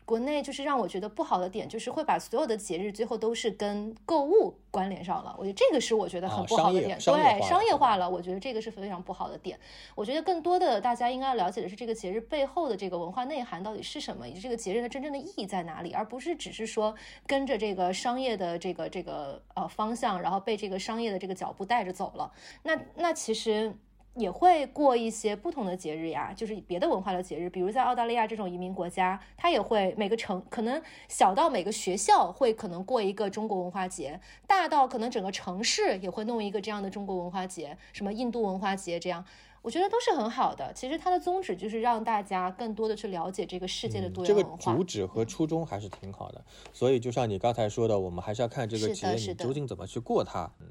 [0.06, 5.34] 国内就是让我觉得不好的点，就是会把所有的节日最后都是跟购物关联上了。
[5.36, 8.08] 我觉得这个是我觉得很不好的点，对，商业化了。
[8.08, 9.58] 我觉得这个是非常不好的点。
[9.96, 16.94] 我觉得更多的大家应该要了解的是这个节日背后的这个文化内涵到底是什么，以及这个节日它真正的意义在哪里，而不是只是说
[17.26, 22.30] 跟着这个商业的这个这个呃方向，然后被这个商业的这个脚步带着走了。
[22.62, 23.76] 那那其实。
[24.16, 39.22] 也会过一些不同的节日呀，就是别的文化的节日，比如在澳大利亚这种移民国家，它也会每个城可能小到每个学校会可能过一个中国文化节，大到可能整个城市也会弄一个这样的中国文化节，什么印度文化节这样，
[39.60, 40.72] 我觉得都是很好的。
[40.72, 44.56] 其实它的宗旨就是让大家更多的去了解这个世界的多元文化。
[44.58, 46.42] 这个主旨和初衷还是挺好的，
[46.72, 50.50] 所以就像你刚才说的，我们还是要看这个节日你究竟怎么去过它。
[50.60, 50.68] 嗯。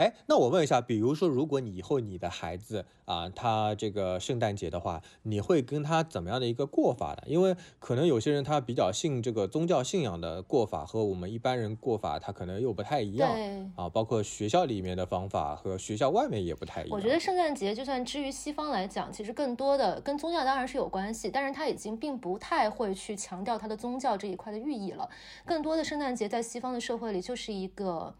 [0.00, 7.24] 哎，那我问一下，比如说，如果你以后你的孩子啊，他这个圣诞节的话，你会跟他怎么样的一个过法呢？
[7.26, 13.30] 因为可能有些人他比较信这个宗教信仰的过法和我们一般人过法，他可能又不太一样。
[13.76, 16.96] 啊，包括学校里面的方法和学校外面也不太一样。
[16.96, 25.06] 我觉得圣诞节就算之于西方来讲，其实更多的跟宗教当然是有关系，但是他已经并不太会去强调他的宗教这一块的寓意了。
[25.44, 28.14] 更多的圣诞节在西方的社会里就是一个。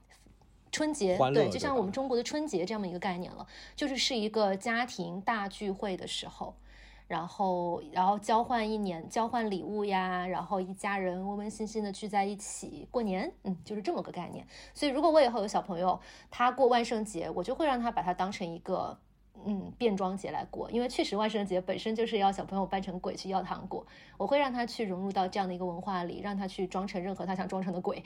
[0.73, 6.55] 春节对，就像我们中国的春节这样的一个概念了，就是是一个家庭大聚会的时候。
[7.09, 14.47] 然后然后交换一年交换礼物呀，然后一家人温温馨馨的聚在一起过年，嗯，就是这么个概念。
[14.73, 16.01] 所以如果我以后有小朋友，
[16.31, 18.97] 他过万圣节，我就会让他把它当成一个。
[19.47, 23.86] 嗯，变装节来过，因为确实万圣节本身就是要小朋友扮成鬼去要糖果。
[24.16, 28.03] 我会让他去融入到这样的一个文化里，让他去装成任何他想装成的鬼，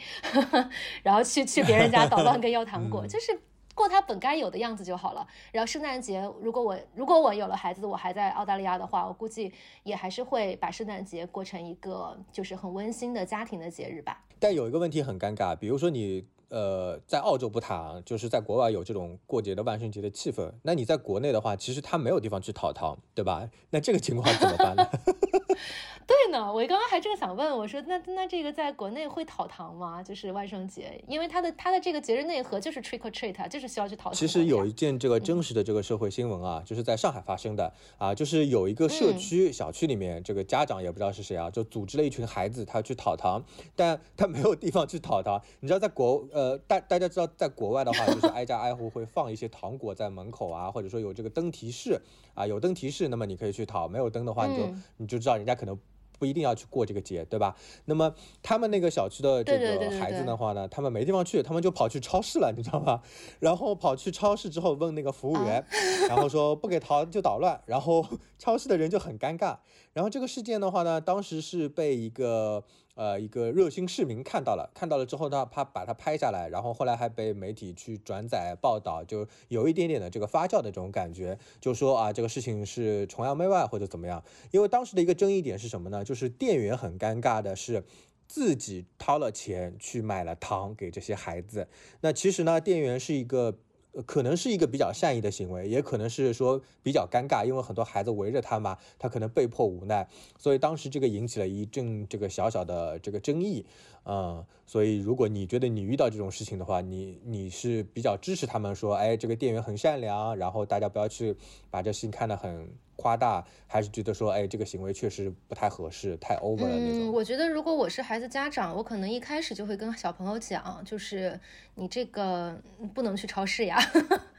[1.03, 3.37] 然后去去别人家捣乱跟要糖果，就是
[3.75, 5.27] 过他本该有的样子就好了。
[5.51, 14.25] 然后圣诞节，如果我如果我有了孩子，我还在澳大利亚的话，我估计也还是会把圣诞节过成一个就是很温馨的家庭的节日吧。
[14.39, 16.27] 但有一个问题很尴尬，比如说你。
[16.55, 20.49] 呃，在澳洲不谈，就是在国外有这种过节的万圣节的气氛。
[20.63, 23.51] 那你在国内的话，其实他没有地方去讨糖，对吧？
[23.71, 24.89] 那这个情况怎么办呢？
[26.07, 30.03] 对呢，我刚刚还正想问，我说那那这个在国内会讨糖吗？
[30.03, 34.13] 就是万圣节，因为它的它的这个节日内核就是 trick or treat，就是需要去讨糖。
[34.13, 43.43] 其实有一件这个真实的这个社会新闻啊，就是在上海发生的啊，就是有一个社区小区里面，这个家长也不知道是谁啊，就组织了一群孩子，他去讨糖，
[43.75, 45.41] 但他没有地方去讨糖。
[45.61, 51.99] 你知道在国呃大大家知道在国外的话，就是挨家挨户会放一些糖果在门口啊，或者说有这个灯提示
[52.35, 55.79] 啊，有灯提示，那么你可以去讨；没有灯的话，你就你就知道人家可能。
[56.17, 57.57] 不一定要去过这个节，对吧？
[57.87, 63.03] 那么他们那个小区的这个孩子的话呢，他们没地方去，他们就跑去超市了，你知道吗？
[63.41, 65.63] 然后跑去超市之后问那个服务员，
[66.09, 68.07] 然后说不给糖就捣乱，然后
[68.39, 69.59] 超市的人就很尴尬。
[69.93, 72.63] 然后这个事件的话呢，当时是被一个。
[72.95, 84.23] 呃，一个热心市民看到了，看到了之后呢，他把它拍下来，然后后来还被媒体去转载报道，就有一点点的这个发酵的这种感觉，就说啊，这个事情是崇洋媚外或者怎么样。
[84.53, 86.05] 因为当时的一个争议点是什么呢？
[86.05, 87.83] 就是店员很尴尬的是
[88.29, 91.67] 自己掏了钱去买了糖给这些孩子，
[92.01, 93.59] 那其实呢，店员是一个。
[94.03, 103.65] 可能是一个比较善意的行为，也可能是说比较尴尬，因为很多孩子围着他嘛，他可能被迫无奈，所以当时这个引起了一阵这个小小的这个争议，
[104.05, 111.37] 嗯，所以如果你觉得你遇到这种事情的话，你你是比较支持他们说，哎，这个店员很善良，然后大家不要去
[111.71, 112.69] 把这事情看得很。
[112.97, 117.09] 夸大还是觉得说，哎，这个行为确实不太合适，太 over 了那种。
[117.09, 121.39] 嗯，我觉得如果我是孩子家长，我可能一开始就会跟小朋友讲，就是
[121.75, 122.61] 你这个
[122.95, 123.79] 不能去超市呀。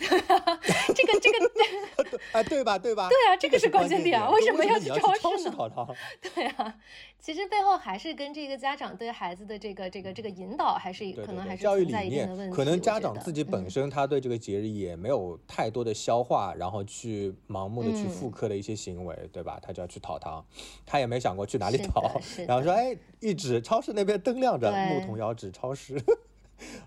[0.00, 2.78] 这 个这个，哎， 对吧？
[2.78, 3.08] 对吧？
[3.08, 4.30] 对啊，这个是关键点啊！
[4.30, 4.88] 为什么要去
[5.20, 5.88] 超市呢？
[6.34, 6.74] 对啊，
[7.18, 12.50] 其实背后还是跟这个家长对孩子的这个这个这个引导，还是可能还是教育理念。
[12.50, 19.58] 可能家长自己本身他对这个节日也没有太多的消化，然后去盲目的去复刻的一些行为，对吧？
[19.60, 20.44] 他就要去讨糖，
[20.86, 26.00] 他也没想过去哪里讨，然后说，哎，一指超市那边灯亮着，牧童遥指超市，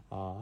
[0.10, 0.38] 啊。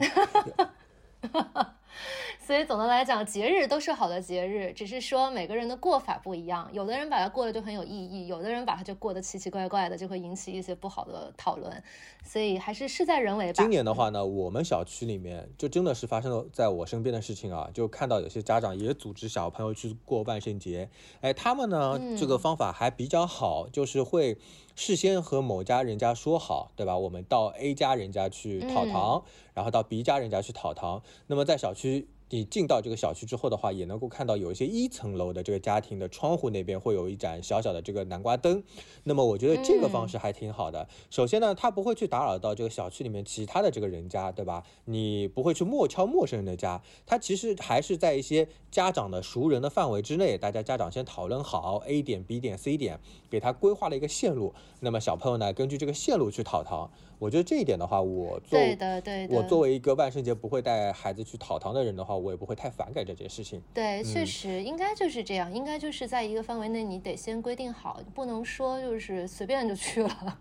[2.44, 6.68] 所以总的来讲，节日都是好的节日，只是说每个人的过法不一样。
[6.72, 11.82] 有的人把它过得就很有意义，有的人把它就过得奇奇怪怪的，就会引起一些不好的讨论。
[12.24, 13.62] 所以还是事在人为吧。
[13.62, 20.90] 今年的话呢，我们小区里面就真的是发生了在我身边的事情啊，就看到有些家长也组织小朋友去过万圣节。
[21.20, 24.36] 哎，他们呢这个方法还比较好，就是会
[24.74, 26.96] 事先和某家人家说好，对吧？
[26.96, 31.02] 我们到 A 家人家去讨糖，然后到 B 家人家去讨糖。
[31.26, 32.08] 那么在小区。
[32.30, 38.62] 你进到这个小区之后的话，也能够看到有一些一层楼的这个家庭的窗户那边会有一盏小小的这个南瓜灯。
[39.02, 40.88] 那么我觉得这个方式还挺好的。
[41.10, 44.62] 首先呢，它不会去打扰到这个小区里面其他的这个人家，对吧？
[44.84, 46.80] 你不会去陌敲陌生人的家。
[47.04, 54.54] 它其实还是在一些家长的熟人的范围之内，大家家长先讨论好 A 点、B 点、C 点，给他规划了一个线路。
[54.78, 56.88] 那么小朋友呢，根据这个线路去讨糖。
[57.20, 63.60] 我觉得这一点的话，我作对的对的，我作为一个万圣节不会带孩子去讨糖的人的话，我也不会太反感这件事情。
[63.74, 70.38] 对，确实应该就是这样，应该就是在一个范围内，你得先规定好，不能说就是随便就去了。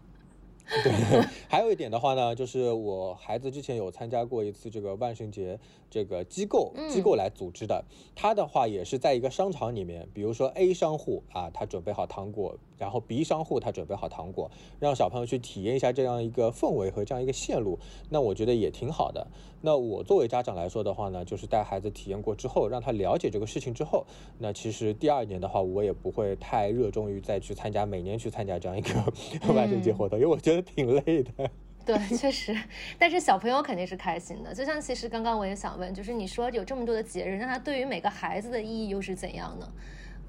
[0.83, 0.91] 对，
[1.49, 5.59] 还有一点的话呢，就是我孩子之前有参加过一次这个万圣节，
[5.89, 7.83] 这个机构机构来组织的。
[8.15, 17.79] 他的话也是在一个商场里面，比如说 A 商户啊，他准备好糖果，然后 B 商户他准备好糖果，让小朋友去体验一下这样一个氛围和这样一个线路。
[18.09, 19.27] 那我觉得也挺好的。
[19.61, 24.05] 那我作为家长来说的话呢，就是带孩子体验过之后，让他了解这个事情之后，
[24.37, 28.93] 那其实第二年的话，我也不会太热衷于再去参加每年去参加这样一个
[29.53, 30.59] 万圣节活动，因为我觉得。
[30.69, 31.49] 挺累的，
[31.83, 32.55] 对，确实，
[32.99, 34.53] 但是小朋友肯定是开心的。
[34.53, 39.67] 就像其实刚刚我也想问，就是你说有这么多的节日，那它对于每个孩子的意义又是怎样呢？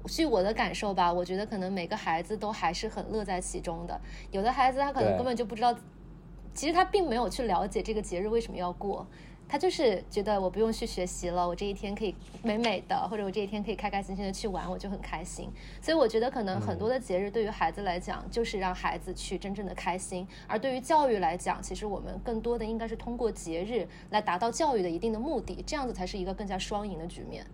[0.07, 4.01] 据我的感受吧，我觉得可能每个孩子都还是很乐在其中的。
[4.31, 5.75] 有的孩子他可能根本就不知道，
[6.53, 9.05] 其实他并没有去了解这个节日为什么要过。
[9.47, 15.49] 他就是觉得我不用去学习了，我这一天可以美美的，或者我这一天可以开开心心的去玩，我就很开心。
[15.81, 27.45] 所以我觉得可能很多的节日对于孩子来讲，就是让孩子去真正的开心；而对于教育来讲，其实我们更多的应该是通过节日来达到教育的一定的目的，这样子才是一个更加双赢的局面。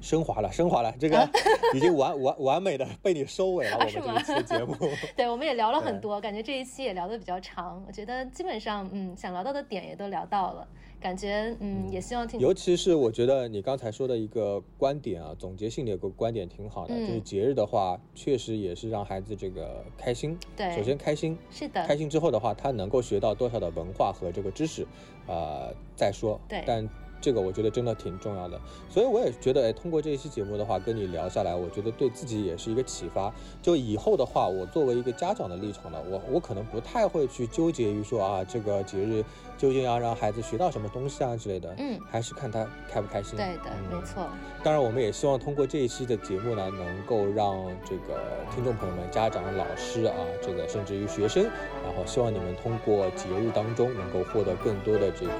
[0.00, 1.28] 升华了， 升华了，这个
[1.74, 3.78] 已经完完完美的被你收尾了。
[4.02, 4.74] 我们这一期节目，
[5.16, 7.82] 对，我们也聊了很多，感觉这一期也聊得比较长。
[7.86, 10.66] 我觉得基本上，嗯，想聊到的点也都聊到了，
[11.00, 12.40] 感觉，嗯，也希望听。
[12.40, 20.38] 尤其是我觉得你刚才说的一个观点啊，总结性的一个观点挺好的，就是节日的话，确实也是让孩子这个开心。
[20.56, 24.86] 对，首先开心，是的，开心之后的话，他能够学到多少的文化和这个知识，
[25.26, 26.40] 呃，再说。
[26.48, 26.88] 对，但。
[27.20, 28.58] 这个我觉得真的挺重要的，
[28.88, 33.32] 所以我也觉得，哎，通过这一期节目的话，跟你聊下来，我觉得对自己也是一个启发。
[33.60, 39.24] 就以后的话，我作为一个家长的立场呢，我我可能不太会去纠结于说啊，这个节日
[39.58, 43.36] 究竟要让孩子学到什么东西啊之类的，嗯，还是看他开不开心。
[43.36, 44.26] 对的，没错。
[44.62, 48.20] 当然，我们也希望通过这一期的节目呢，能够让这个
[48.54, 55.32] 听众朋友们、家长、老师啊，这个甚至于学生，然后希望你们通过节日当中能够获得更多的这个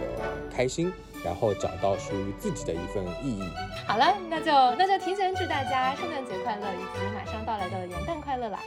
[0.51, 0.93] 开心。
[1.25, 3.43] 然后找到属于自己的一份意义。
[3.87, 8.59] 好了，那就那就提前祝大家圣诞节快乐，以及马上到来的元旦快乐啦！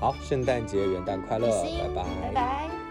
[0.00, 2.89] 好，圣诞节、元旦快乐，拜拜，拜拜。